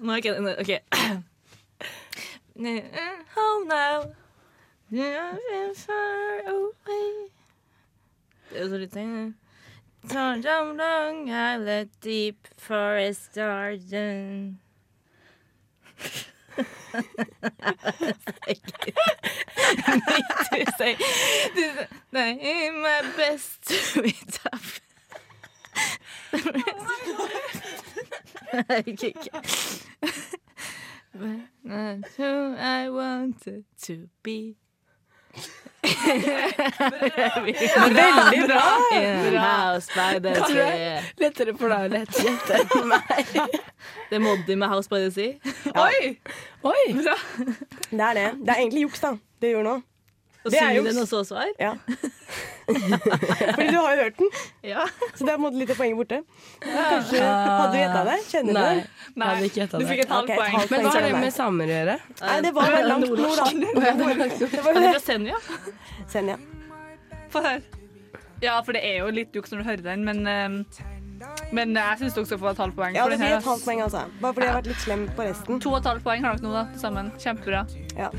[0.00, 0.72] Nå er ikke OK.
[3.36, 3.98] Home now.
[5.74, 7.28] Far away.
[8.50, 9.34] Det er så litt sånn
[10.06, 14.60] Down, down, down, I let deep forest garden
[20.52, 20.96] Du sier
[21.54, 24.80] du- Nei, my best with tough
[28.52, 29.30] Nei, ikke ikke.
[31.12, 34.56] But not who I wanted to be.
[37.96, 38.62] Veldig bra.
[39.42, 41.00] House by the tree.
[41.22, 43.34] Lettere for deg å lette gjette enn meg.
[44.10, 45.32] Det er Moddi med House by the Sea.
[45.84, 46.16] Oi!
[46.66, 46.82] Oi!
[46.96, 48.28] Det er det.
[48.42, 49.14] Det er egentlig juks, da.
[49.42, 49.76] Det gjør nå.
[50.46, 51.48] Og Det er synge den og så svar.
[51.58, 51.72] Ja.
[52.66, 54.30] Fordi du har jo hørt den,
[54.62, 54.84] Ja.
[55.14, 56.18] så det er på en måte litt av poenget borte.
[56.62, 58.16] Kanskje, Hadde du gjetta det?
[58.30, 58.74] Kjenner du Nei.
[58.74, 58.86] det?
[59.16, 60.70] Jeg hadde ikke gjetta Du fikk et halvt okay, poeng.
[60.70, 61.96] Men hva har det med samer å gjøre?
[62.22, 63.46] Nei, det var Det er langt nord, da.
[63.52, 64.82] Det var det.
[64.82, 65.40] er fra Senja.
[66.14, 66.38] Senja.
[67.34, 67.62] Få høre.
[68.42, 70.82] Ja, for det er jo litt juks når du hører den, men, eh,
[71.56, 72.98] men jeg syns dere skal få et halvt poeng.
[72.98, 74.04] Ja, det blir et halvt poeng, altså.
[74.20, 75.62] Bare fordi jeg har vært litt slem på resten.
[75.64, 77.14] To og et halvt poeng har dere nå, da, til sammen.
[77.22, 77.64] Kjempebra.
[77.96, 78.10] Ja.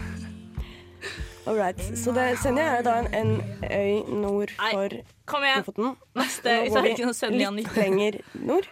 [1.48, 1.80] All right.
[1.98, 3.42] Så det, Senja er da en, en
[3.72, 4.90] øy nord for
[5.26, 5.64] Kom igjen.
[5.64, 5.94] Lofoten.
[6.16, 6.50] Neste.
[6.50, 8.68] øy, Så er det ikke noe Senja litt lenger nord.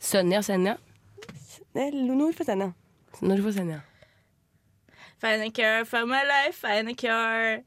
[0.00, 0.76] Sønja, Senja.
[1.74, 2.70] Det er nord for Senja.
[3.22, 3.80] Nord for Senja?
[5.20, 7.62] Find a cure for my life, find a cure.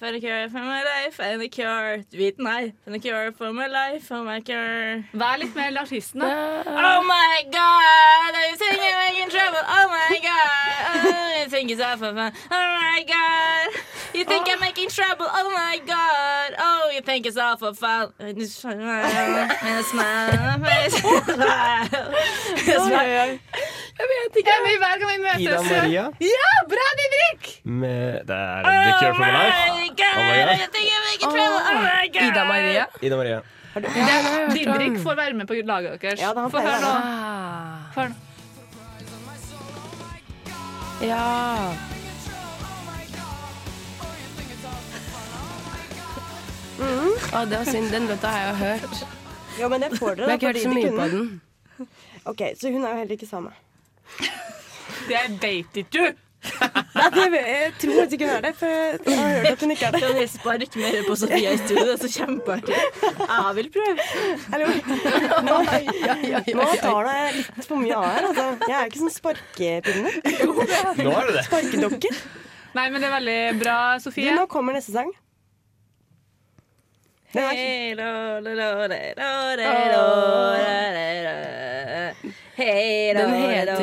[0.00, 2.02] Find a cure for my life, find a cure.
[2.10, 2.72] Du vet den.
[2.84, 5.04] Find a cure for my life, for my cure.
[5.12, 6.30] Vær litt mer artisten, da.
[6.66, 9.62] Oh my god, are you singing making trouble?
[9.62, 12.32] Oh my god, oh, you think it's all for fun?
[12.50, 13.78] Oh my god,
[14.18, 15.26] you think I'm making trouble?
[15.40, 18.12] Oh my god, oh, you think it's all for fun?
[18.18, 19.04] And a smile,
[20.52, 20.96] on my face.
[23.98, 24.52] Jeg vet ikke.
[24.78, 25.40] Hver gang vi møtes.
[25.40, 26.04] Ida Maria?
[26.20, 27.60] Ja, bra, Didrik!
[27.64, 29.58] Med Det er The Cure for my life.
[29.58, 29.74] Oh
[31.82, 32.22] my God.
[32.28, 32.84] Ida Maria.
[33.02, 33.40] Ida Maria.
[34.54, 36.20] Didrik får være med på laget deres.
[36.20, 36.94] Ja, Få høre nå.
[37.94, 38.14] Få høre nå.
[41.06, 41.97] Ja.
[46.78, 47.90] Å, det var synd.
[47.92, 49.02] Den låta har jeg jo hørt.
[49.58, 51.28] Ja, men det får dere, Men jeg har ikke hørt så mye på den.
[52.28, 53.52] OK, så hun er jo heller ikke same.
[55.08, 56.24] Det veit ikke du!
[56.38, 59.86] Nei, det jeg tror ikke hun er det, for jeg har hørt at hun ikke
[59.88, 60.00] er det.
[60.04, 61.84] Kan sparer ikke mer på Sofia i studio?
[61.88, 62.78] Det er så kjempeartig.
[63.18, 64.06] Jeg vil prøve.
[64.52, 64.68] Hallo.
[65.48, 65.56] Nå,
[66.60, 68.28] nå tar det litt for mye av her.
[68.30, 68.46] Altså.
[68.70, 70.12] Jeg er ikke sånn sparkepinne.
[71.02, 71.46] Nå er det det.
[71.50, 72.12] Sparkedokke.
[72.78, 74.34] Nei, men det er veldig bra, Du, Sofie.
[74.38, 75.10] nå kommer neste sang.
[77.32, 80.04] Den er Hei, lo, lo, lo, re, lo, re, lo,
[80.56, 82.32] re, re, re.
[82.56, 83.74] Hei, lo, Den heter, eh, lo,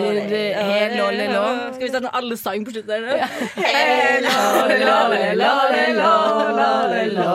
[0.65, 1.43] Hei, re, lo, le, lo.
[1.73, 3.13] Skal vi starte alle sang på slutten nå?
[3.55, 6.13] Hei, lo, le, lo, le, lo, le, lo,
[6.57, 7.29] lo, le, lo.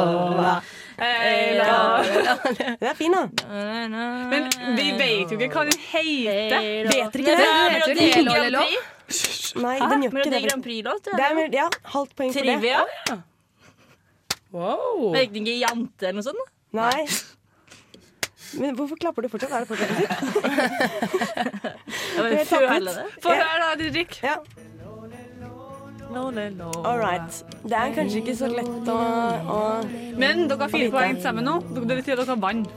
[0.98, 3.22] Den er fin, da.
[4.34, 6.58] Men vi vet jo ikke hva den heter.
[6.58, 7.38] Vet dere ikke det?
[7.38, 9.54] Det er Melodi Grand Prix.
[9.62, 10.42] Nei, den gjør ikke Melodi det.
[10.50, 12.58] Grand Prix-låt, er, ja, halvt poeng for det.
[12.58, 12.82] Trivia.
[14.52, 15.12] Wow.
[15.14, 16.50] Vet ikke jante eller noe sånt?
[16.76, 17.04] Nei.
[18.58, 19.52] Men hvorfor klapper du fortsatt?
[19.54, 20.10] Er det fortsatt musikk?
[22.50, 23.04] Føler det.
[23.22, 24.16] Få høre, da, Didrik.
[24.26, 24.36] Ja.
[26.10, 27.44] All right.
[27.62, 28.96] Det er kanskje ikke så lett å,
[29.54, 29.58] å
[30.18, 31.60] Men dere har fire poeng sammen nå.
[31.76, 32.72] Det betyr at dere vant.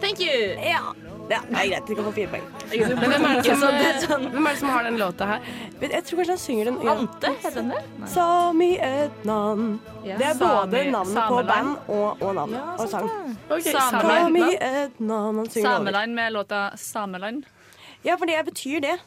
[0.00, 0.56] Thank you.
[0.64, 0.94] Ja.
[1.30, 1.86] Ja, det er greit.
[1.88, 2.44] Du kan få fire poeng.
[2.70, 3.74] Men hvem er, det som,
[4.04, 5.40] sånn- hvem er det som har den låta her?
[5.80, 6.94] Jeg tror kanskje han synger den ja.
[6.94, 7.82] Ante, heter den det?
[8.14, 9.80] Sami et navn.
[10.04, 13.08] Det er både navnet på band og, og navn og sang.
[13.48, 14.24] Sameland.
[14.24, 15.36] Sami et navn.
[15.42, 15.76] Han synger det over.
[15.76, 17.42] Sameland med låta 'Sameland'.
[18.04, 18.98] Ja, for det betyr det.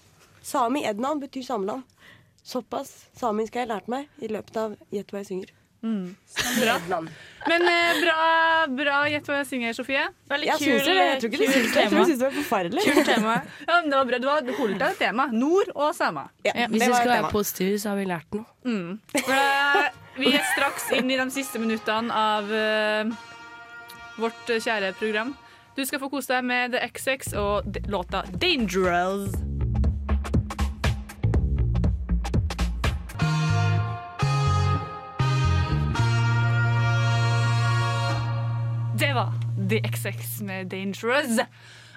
[0.42, 1.84] Sami Ednan betyr sameland.
[2.44, 5.52] Såpass samisk har jeg lært meg i løpet av Gjett hva jeg synger.
[5.82, 7.02] Bra.
[7.48, 8.18] Men eh, bra,
[8.78, 10.04] bra gjett hva jeg synger, Sofie.
[10.30, 10.96] Veldig Jeg kul, det.
[10.98, 11.82] Jeg tror ikke du kul syns det.
[11.82, 12.86] Jeg tror du syns det var forferdelig.
[12.86, 13.36] Kult tema.
[13.68, 14.20] Ja, men det var bra.
[14.22, 15.28] Du har holdt deg til tema.
[15.34, 16.32] Nord og samer.
[16.46, 18.46] Ja, Hvis det vi skal være positive, så har vi lært noe.
[18.66, 19.00] Mm.
[20.22, 23.14] Vi er straks inn i de siste minuttene av uh,
[24.22, 25.34] vårt kjære program.
[25.78, 29.51] Du skal få kose deg med The XX og låta 'Dangerous'.
[39.02, 39.32] Det var
[39.70, 41.46] The XX med 'Dangerous'.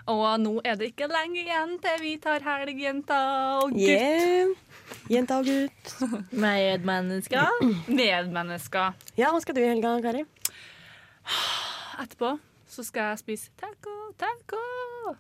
[0.06, 3.18] Og nå er det ikke lenge igjen til vi tar helg, jenta
[3.60, 3.82] og gutt.
[3.84, 4.54] Yeah.
[5.12, 5.92] Jenta og gutt.
[6.44, 7.52] Medmennesker.
[7.88, 8.96] Medmennesker.
[9.20, 10.24] Ja, hva skal du i helga, Kari?
[12.00, 12.38] Etterpå
[12.72, 14.62] så skal jeg spise taco, taco.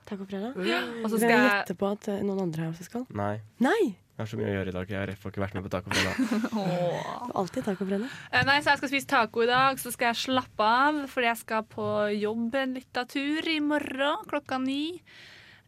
[0.08, 0.56] Taco fredag?
[0.64, 0.80] Ja.
[1.02, 3.04] Og så skal jeg gjette på at noen andre her også skal?
[3.12, 3.34] Nei.
[3.60, 3.94] Nei!
[4.14, 4.90] Jeg har så mye å gjøre i dag.
[4.94, 6.18] Jeg får ikke vært med på tacofredag.
[6.62, 7.30] Åh.
[7.40, 8.12] Alltid tacofredag.
[8.30, 11.26] Eh, Nei, så jeg skal spise taco i dag, så skal jeg slappe av, fordi
[11.32, 15.00] jeg skal på jobb en liten tur i morgen klokka ni.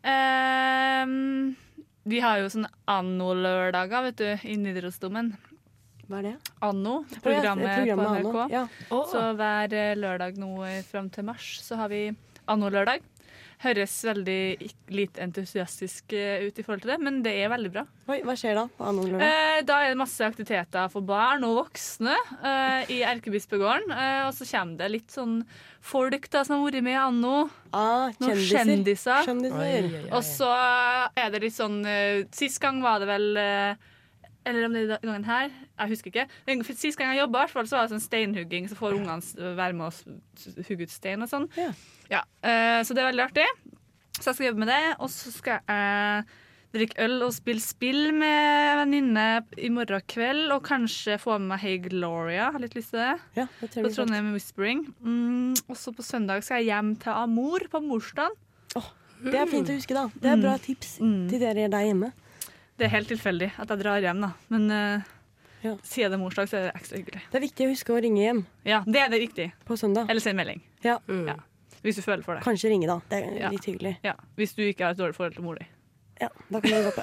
[0.07, 1.57] Ehm,
[2.07, 5.33] vi har jo sånn anno-lørdager, vet du, i Nidarosdomen.
[6.07, 6.35] Hva er det?
[6.63, 8.39] Anno, Å, ja, programmet, programmet på NRK.
[8.45, 8.65] Anno, ja.
[9.11, 12.05] Så hver eh, lørdag nå eh, fram til mars så har vi
[12.47, 13.03] Anno-lørdag.
[13.63, 14.39] Høres veldig
[14.93, 17.87] lite entusiastisk eh, ut i forhold til det, men det er veldig bra.
[18.13, 19.33] Oi, hva skjer da på annen lørdag?
[19.33, 23.91] Eh, da er det masse aktiviteter for barn og voksne eh, i Erkebispegården.
[23.97, 25.41] Eh, og så kommer det litt sånn
[25.87, 27.35] folk da som har vært med Anno.
[27.73, 28.71] Ah, Noen kjendiser.
[28.71, 29.27] kjendiser.
[29.31, 29.59] Kjendiser.
[29.65, 30.15] Oi, oi, oi.
[30.17, 30.53] Og så
[31.17, 33.93] er det litt sånn eh, Sist gang var det vel eh,
[34.47, 35.51] Eller om det er denne gangen her.
[35.81, 36.27] Jeg husker ikke.
[36.71, 38.69] Sist gang jeg jobba, så var det sånn steinhugging.
[38.71, 41.49] Så får ungene være med og hugge ut stein og sånn.
[42.13, 43.47] Ja, eh, så det er veldig artig.
[44.17, 44.83] Så jeg skal jobbe med det.
[45.03, 46.27] Og så skal jeg
[46.77, 49.27] drikke øl og spille spill med venninne
[49.59, 50.47] i morgen kveld.
[50.55, 52.53] Og kanskje få med meg Hey Gloria.
[52.55, 53.15] Har litt lyst til det.
[53.41, 54.87] Ja, det På Trondheim Whispering.
[55.01, 58.39] Mm, og så på søndag skal jeg hjem til Amor på morsdagen.
[59.27, 60.07] Det er fint å huske, da.
[60.13, 62.13] Det er bra tips til dere der hjemme.
[62.77, 64.31] Det er helt tilfeldig at jeg drar hjem, da.
[64.53, 65.13] Men uh,
[65.83, 67.23] siden det er morsdag, så er det ekstra hyggelig.
[67.33, 69.47] Det er viktig å huske å ringe hjem Ja, det er det riktig.
[69.65, 70.11] på søndag.
[70.13, 70.61] Eller send melding.
[70.85, 70.99] Ja.
[71.09, 71.39] Ja.
[71.83, 72.43] Hvis du føler for det.
[72.45, 72.99] Kanskje ringe, da.
[73.09, 73.51] Det er Ja.
[73.51, 73.97] litt hyggelig.
[74.05, 74.13] Ja.
[74.37, 75.67] Hvis du ikke har et dårlig forhold til mor di.
[76.21, 77.03] Ja, da kan du på.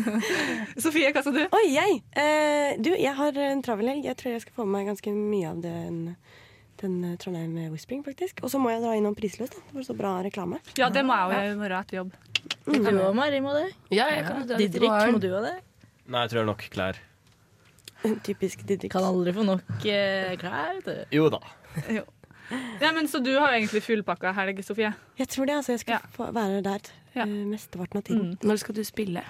[0.84, 1.42] Sofie, hva sa du?
[1.52, 1.98] Oi, jeg!
[2.16, 4.06] Eh, du, jeg har en travel helg.
[4.08, 5.98] Jeg tror jeg skal få med meg ganske mye av den,
[6.80, 8.40] den eh, Trondheim Whispering, faktisk.
[8.44, 9.60] Og så må jeg dra innom Prisløs, da.
[9.68, 10.60] Det var så bra reklame.
[10.80, 12.16] Ja, det må jeg jo gjøre etter jobb.
[12.64, 13.66] Du og Mari, må det?
[13.94, 15.54] Ja, jeg kan dra litt Didrik, må du òg det?
[16.06, 16.98] Nei, jeg tror det er nok klær.
[18.26, 18.92] Typisk Didrik.
[18.92, 20.74] Kan aldri få nok eh, klær.
[20.80, 21.16] vet du.
[21.20, 21.40] Jo da.
[21.98, 22.04] Jo.
[22.78, 24.90] Ja, men Så du har egentlig fullpakka helg, Sofie?
[25.16, 25.72] Jeg tror det, altså.
[25.72, 28.34] Jeg skal få være der eh, mesteparten av tiden.
[28.44, 29.22] Når skal du spille?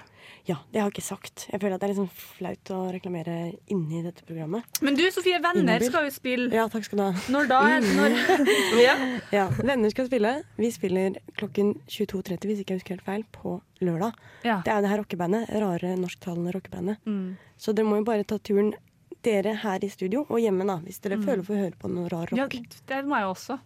[0.45, 1.47] Ja, det har jeg ikke sagt.
[1.49, 3.35] Jeg føler at det er litt sånn flaut å reklamere
[3.73, 4.61] inni dette programmet.
[4.85, 5.87] Men du, Sofie, Venner Inhabil.
[5.89, 6.49] skal jo spille.
[6.53, 7.23] Ja, takk skal du ha.
[7.33, 7.61] Når da?
[7.81, 8.17] Når?
[8.85, 8.93] ja.
[9.33, 10.35] Ja, Venner skal spille.
[10.61, 14.13] Vi spiller klokken 22.30, hvis ikke jeg husker helt feil, på lørdag.
[14.45, 14.59] Ja.
[14.61, 15.49] Det er jo det her rockebandet.
[15.65, 17.01] Rare norsktalende rockebandet.
[17.09, 17.37] Mm.
[17.57, 18.73] Så dere må jo bare ta turen,
[19.25, 21.23] dere her i studio og hjemme, da, hvis dere Mm.
[21.25, 22.53] føler for å høre på noe rar rock.
[22.53, 23.57] Ja, det må jeg også.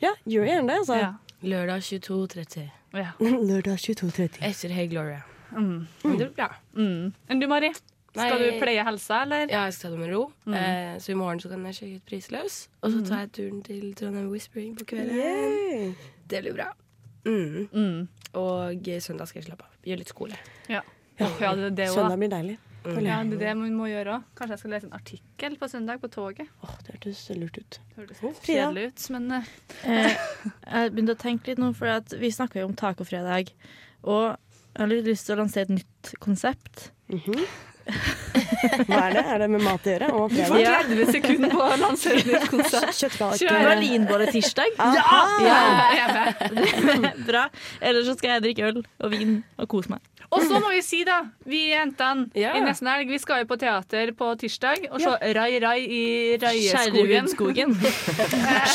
[0.00, 0.96] Ja, gjør gjerne det, altså.
[0.96, 1.12] Ja.
[1.44, 2.70] Lørdag 22.30.
[2.96, 3.12] Ja.
[3.20, 4.40] Lørdag 22.30.
[4.48, 5.20] Etter Hey Gloria.
[5.54, 5.86] Mm.
[6.04, 6.50] Men det blir bra.
[6.76, 7.12] Mm.
[7.28, 7.72] Enn du, Mari?
[8.12, 8.50] Skal Nei.
[8.52, 9.46] du pleie helsa, eller?
[9.48, 10.22] Ja, jeg skal ta det med ro.
[10.44, 10.54] Mm.
[10.58, 12.56] Eh, så i morgen så kan jeg sjekke ut Prisløs.
[12.82, 13.06] Og så Mm.
[13.08, 15.16] tar jeg turen til Trondheim Whispering på kvelden.
[15.16, 15.94] Yay!
[16.28, 16.72] Det blir bra.
[17.24, 18.08] Mm.
[18.34, 19.72] Og eh, søndag skal jeg slappe av.
[19.86, 20.36] Gjøre litt skole.
[20.68, 20.82] Ja.
[21.20, 22.58] Ja, det, det Søndag blir deilig.
[22.84, 22.96] Mm.
[23.06, 24.22] Ja, det er det man må gjøre òg.
[24.34, 26.48] Kanskje jeg skal lese en artikkel på søndag på toget.
[26.66, 27.78] Åh, det hørtes lurt ut.
[27.92, 29.50] Det hørtes kjedelig ut, men eh,
[29.86, 30.16] Eh,
[30.72, 33.52] jeg begynte å tenke litt nå, for at vi snakka jo om tacofredag.
[34.02, 34.36] Og
[34.72, 36.88] jeg har litt lyst til å lansere et nytt konsept.
[37.82, 39.22] Hva er det?
[39.26, 40.08] Er det med mat å gjøre?
[40.14, 42.94] Og Du får 30 sekunder på å lansere et nytt konsept.
[43.00, 43.42] Kjøttkaker.
[43.42, 43.66] Kjør.
[43.66, 44.78] Berlinbolletirsdag.
[44.78, 45.22] Ja!
[45.42, 46.24] Ja!
[47.28, 47.44] Bra.
[47.82, 50.04] Ellers så skal jeg drikke øl og vin og kose meg.
[50.30, 52.54] Og så må vi si, da, vi jentene Ja.
[52.56, 55.32] i nesten helg, vi skal jo på teater på tirsdag og se Ja.
[55.40, 56.02] Rai Rai i
[56.40, 57.26] Raieskogen.
[57.28, 57.74] Sherwoodskogen.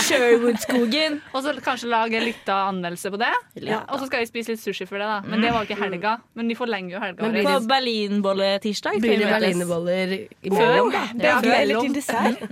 [0.07, 1.21] Sherwoodskogen.
[1.33, 3.31] Og så kanskje lage litt av anmeldelse på det.
[3.63, 3.81] Ja.
[3.91, 5.19] Og så skal vi spise litt sushi for det, da.
[5.27, 6.17] Men det var ikke helga.
[6.37, 7.27] Men vi forlenger jo helga.
[7.27, 7.59] Men vår.
[7.61, 10.15] på berlinbolletirsdag Blir det berlinerboller
[10.47, 11.03] imellom, da?
[11.23, 12.43] Ja, Eller til dessert.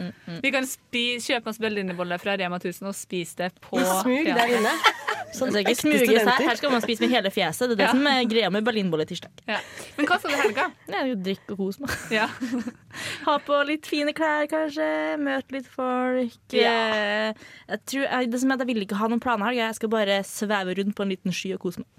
[0.43, 4.31] Vi kan spi kjøpe oss berlinerboller fra Rema 1000 og spise det på I smug
[4.31, 4.73] der inne.
[5.35, 6.43] Sånn, det er ikke smuges her.
[6.47, 7.67] Her skal man spise med hele fjeset.
[7.67, 7.91] Det er det Ja.
[7.91, 9.31] som er greia med berlinbolletirsdag.
[9.49, 9.59] Ja.
[9.97, 10.65] Men hva skal du i helga?
[10.87, 11.89] Det er jo drikk og kos meg.
[12.13, 12.27] Ja.
[13.25, 14.85] Ha på litt fine klær, kanskje.
[15.19, 16.37] Møte litt folk.
[16.55, 16.71] Ja.
[16.71, 17.33] Eh,
[17.67, 19.51] Jeg tror, jeg, det som er at jeg vil ikke ha noen planer.
[19.57, 21.89] Jeg skal bare sveve rundt på en liten sky og kose meg.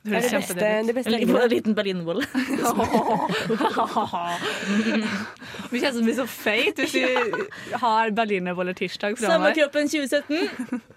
[0.00, 0.54] Det Det er det beste,
[0.88, 2.24] det beste En liten, berlinerbolle.
[5.70, 7.04] Vi kjenner som blir så feit hvis vi
[7.82, 10.80] har berlinerboller tirsdag Samme kroppen 2017.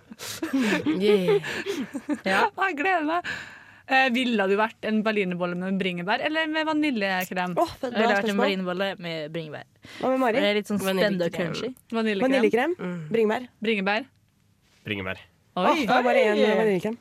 [0.85, 1.41] Yeah.
[2.23, 3.25] Ja, jeg gleder meg.
[3.91, 7.55] Eh, ville du vært en berlinerbolle med bringebær eller med vaniljekrem?
[7.59, 9.65] Oh, Jeg bra ville vært en berlinerbolle med bringebær.
[9.99, 10.53] Hva med Det Mari?
[10.55, 11.53] litt sånn spennende og Vaniljekrem.
[11.53, 11.75] crunchy.
[11.91, 12.31] Vaniljekrem.
[12.31, 12.75] Vaniljekrem?
[12.79, 12.99] Mm.
[13.11, 13.47] Bringebær?
[13.67, 14.05] Bringebær.
[14.87, 15.17] Bringebær.
[15.55, 15.65] Oi.
[15.67, 16.97] Oh, det er bare én vaniljekrem.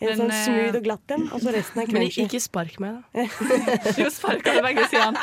[0.00, 2.76] En Men, sånn eh, smooth og glatt en, og så resten er Men ikke spark
[2.78, 3.24] meg, da.
[3.98, 5.18] jo, sparka til begge sidene.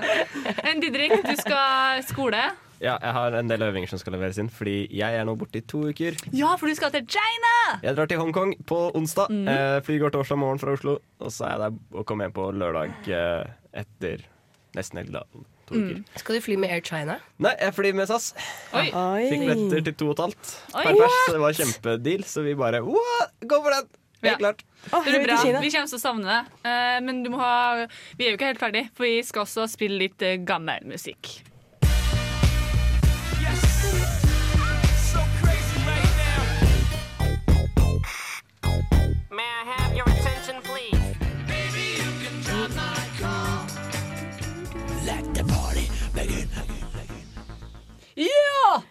[0.70, 2.40] En Didrik, du skal skole.
[2.80, 5.56] Ja, jeg har en del øvinger som skal leveres inn, fordi jeg er nå borte
[5.56, 6.16] i to uker.
[6.36, 7.52] Ja, for du skal til China!
[7.82, 9.30] Jeg drar til Hongkong på onsdag.
[9.32, 9.48] Mm.
[9.48, 10.98] Eh, fly går torsdag morgen fra Oslo.
[11.24, 13.52] Og så er jeg der og kommer hjem på lørdag eh,
[13.82, 14.26] etter
[14.76, 15.46] nesten hele dagen.
[15.66, 15.86] To Mm.
[15.90, 16.20] uker.
[16.20, 17.16] Skal du fly med Air China?
[17.42, 18.28] Nei, jeg flyr med SAS.
[18.72, 18.84] Oi.
[18.92, 21.16] Fikk billetter til to og et halvt per pers.
[21.32, 23.88] Det var kjempedeal, så vi bare Gå for den!
[24.22, 24.36] Helt Ja.
[24.38, 24.62] klart.
[24.92, 25.60] Oh, Det blir bra.
[25.60, 26.70] Vi kommer til å savne det.
[26.70, 29.66] Eh, men du må ha Vi er jo ikke helt ferdig, for vi skal også
[29.68, 31.42] spille litt eh, gammel musikk.
[48.16, 48.82] Ja!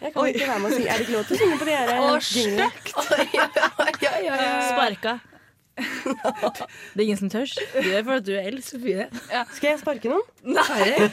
[0.00, 0.90] Jeg kan ikke være med å synge.
[0.92, 2.68] Er det ikke lov til å synge på de her Å, jinglene?
[2.76, 2.92] stygt!
[4.68, 5.14] Sparka.
[5.76, 7.50] Det er ingen som tør.
[7.74, 9.06] Du er for at du er eldst, Sofie.
[9.56, 10.24] Skal jeg sparke noen?
[10.56, 11.08] Nei!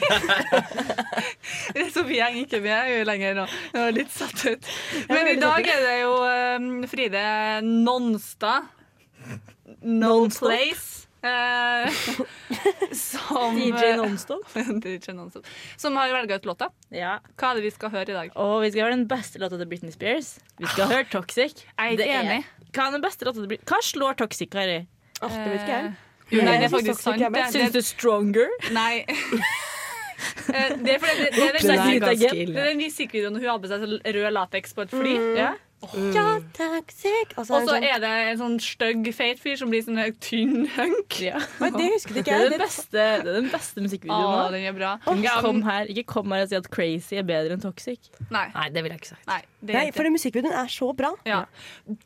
[1.76, 3.46] det Sofie henger ikke med lenger nå.
[3.74, 4.70] Jeg er litt satt ut.
[5.10, 7.24] Men i dag er det jo um, Fride
[7.64, 8.70] Nonstad.
[9.84, 11.03] Non-Place.
[11.03, 11.03] Eh,
[12.92, 14.44] som DJ Nonstop.
[14.84, 15.46] DJ Nonstop.
[15.76, 16.68] Som har velga ut låta.
[16.94, 17.18] Ja.
[17.40, 18.32] Hva er det vi skal høre i dag?
[18.40, 20.34] Og vi skal høre den beste låta til Britney Spears.
[20.60, 21.64] Vi skal høre Toxic.
[21.78, 22.40] Jeg er enig.
[22.74, 23.68] Hva er den beste låta til Britney?
[23.70, 24.80] Hva slår Toxic, Kari?
[25.22, 25.94] Oh, det vet ikke jeg.
[26.32, 27.20] Jo, nei, det er faktisk sant.
[27.20, 28.50] Det- Syns du Stronger?
[28.74, 29.04] Nei.
[30.54, 33.82] Eh, det er fordi det, det, Det det, er den musikkvideoen hun har på seg
[33.84, 35.14] som rød lateks på et fly.
[35.36, 35.50] Ja.
[36.14, 39.56] Ja, takk, så Og er så det sånn er det en sånn stygg, feit fyr
[39.60, 41.18] som blir sånn tynn hunk.
[41.20, 41.38] Ja.
[41.60, 42.50] Det husket ikke er jeg.
[42.50, 44.52] den Det- beste, det er den beste musikkvideoen.
[44.52, 44.92] den er bra.
[45.06, 47.98] Ikke kom her Ikke kom her og si at Crazy er bedre enn Toxic.
[48.30, 49.26] Nei, Nei, det ville jeg ikke sagt.
[49.26, 51.12] nei, det Nei, er for musikkvideoen er så bra.
[51.24, 51.44] Ja.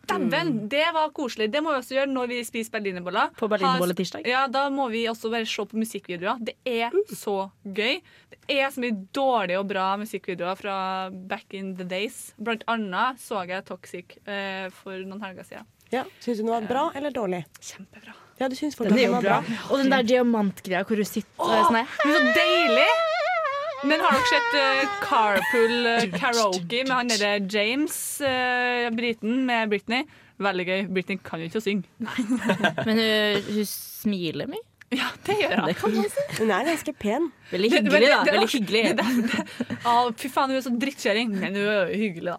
[0.09, 1.51] Dæven, det var koselig.
[1.53, 3.31] Det må vi også gjøre når vi spiser berlinerboller.
[3.39, 4.26] På berlinerbolletirsdag.
[4.26, 6.39] Ja, da må vi også bare se på musikkvideoer.
[6.45, 8.01] Det er så gøy.
[8.49, 10.76] Det er så mye dårlige og bra musikkvideoer fra
[11.11, 12.33] back in the days.
[12.41, 15.66] Blant annet så jeg Toxic eh, for noen helger siden.
[15.93, 17.43] Ja, Syns du den var bra eller dårlig?
[17.64, 18.12] Kjempebra.
[18.39, 19.39] Ja, du syns Den er jo bra.
[19.41, 19.59] bra.
[19.73, 22.89] Og den der diamantgreia hvor du sitter og er sånn her Men så deilig!
[23.89, 27.97] Men har dere sett eh, Carpool eh, Karaoke med han derre James,
[28.27, 30.03] eh, briten, med Britney?
[30.43, 30.81] Veldig gøy.
[30.97, 31.87] Britney kan jo ikke å synge.
[32.87, 34.64] Men hun, hun smiler mye.
[34.95, 35.66] Ja, det gjør hun.
[35.69, 36.25] Det kan man si.
[36.41, 37.31] Hun er ganske pen.
[37.53, 38.21] Veldig Det- hyggelig, da.
[38.25, 38.85] det- Veldig hyggelig.
[38.97, 41.35] det- det- Å, fy faen, hun er så drittkjerring.
[41.39, 42.39] Men hun er jo hyggelig, da.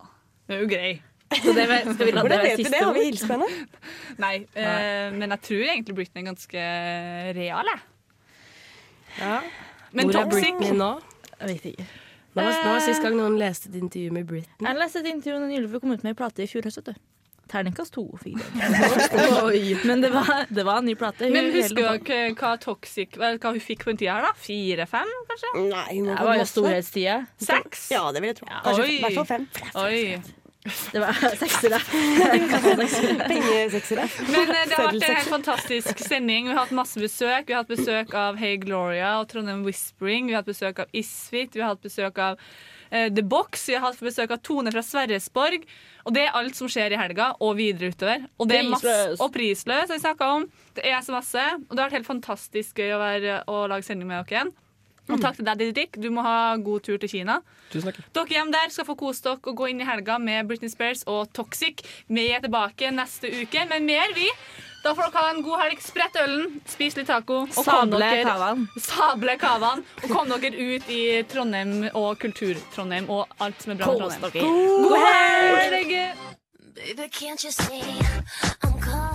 [0.50, 0.92] Hun er jo grei.
[1.30, 2.80] Så det med, skal vi la det være siste det?
[2.84, 3.06] Har vi ord?
[3.06, 3.50] hilst på henne?
[4.26, 6.64] Nei, eh, men jeg tror egentlig Britney er ganske
[7.38, 7.84] real, jeg.
[9.92, 10.90] Men Hvor er toxic Britney nå?
[11.40, 11.86] Jeg vet ikke.
[12.38, 14.66] Nå var, nå var sist gang noen leste et intervju med Britney?
[14.68, 16.82] Jeg leste et intervju med Ylve kom ut med en plate i fjor høst.
[16.82, 17.06] vet du.
[17.50, 18.04] Terningkast to.
[19.90, 21.26] Men det var, det var en ny plate.
[21.26, 24.34] Hun- Men husker dere hva toxic hva hun fikk på den tida her, da?
[24.38, 25.54] Fire-fem, kanskje?
[25.72, 27.16] Nei, Det var jo storhetstida.
[27.42, 27.88] Seks?
[27.96, 28.52] Ja, det vil jeg tro.
[28.68, 28.92] Kanskje Oi.
[28.94, 29.50] i hvert fall fem.
[29.82, 30.39] Oi.
[30.94, 31.80] Det var seksere.
[33.28, 34.08] Pengeseksere.
[34.30, 36.50] Men eh, det har vært en helt fantastisk sending.
[36.50, 37.48] Vi har hatt masse besøk.
[37.50, 40.30] Vi har hatt besøk av Hey Gloria og Trondheim Whispering.
[40.30, 41.56] Vi har hatt besøk av Isfit.
[41.58, 43.68] Vi har hatt besøk av uh, The Box.
[43.70, 45.68] Vi har hatt besøk av Tone fra Sverresborg.
[46.08, 48.26] Og det er alt som skjer i helga og videre utover.
[48.40, 50.48] Og det er masse, og prisløs, har vi snakka om.
[50.78, 51.46] Det er så masse.
[51.68, 54.58] Og det har vært helt fantastisk gøy å, være, å lage sending med dere igjen.
[55.10, 55.98] Og takk til deg, Didrik.
[56.02, 57.40] Du må ha god tur til Kina.
[57.74, 58.02] Tusen takk.
[58.16, 61.06] Dere hjemme der skal få kose dere og gå inn i helga med Britney Spears
[61.10, 61.84] og Toxic.
[62.08, 64.30] Vi er tilbake neste uke med mer, vi.
[64.84, 65.82] Da får dere ha en god helg.
[65.84, 67.42] Sprett ølen, spis litt taco.
[67.50, 68.66] Og Sable kavaen.
[68.80, 69.84] Sable kavaen.
[70.04, 71.02] Og kom dere ut i
[71.32, 74.88] Trondheim og Kultur-Trondheim og alt som er bra med Trondheim.
[74.88, 75.96] God helg!
[76.80, 79.09] Baby, can't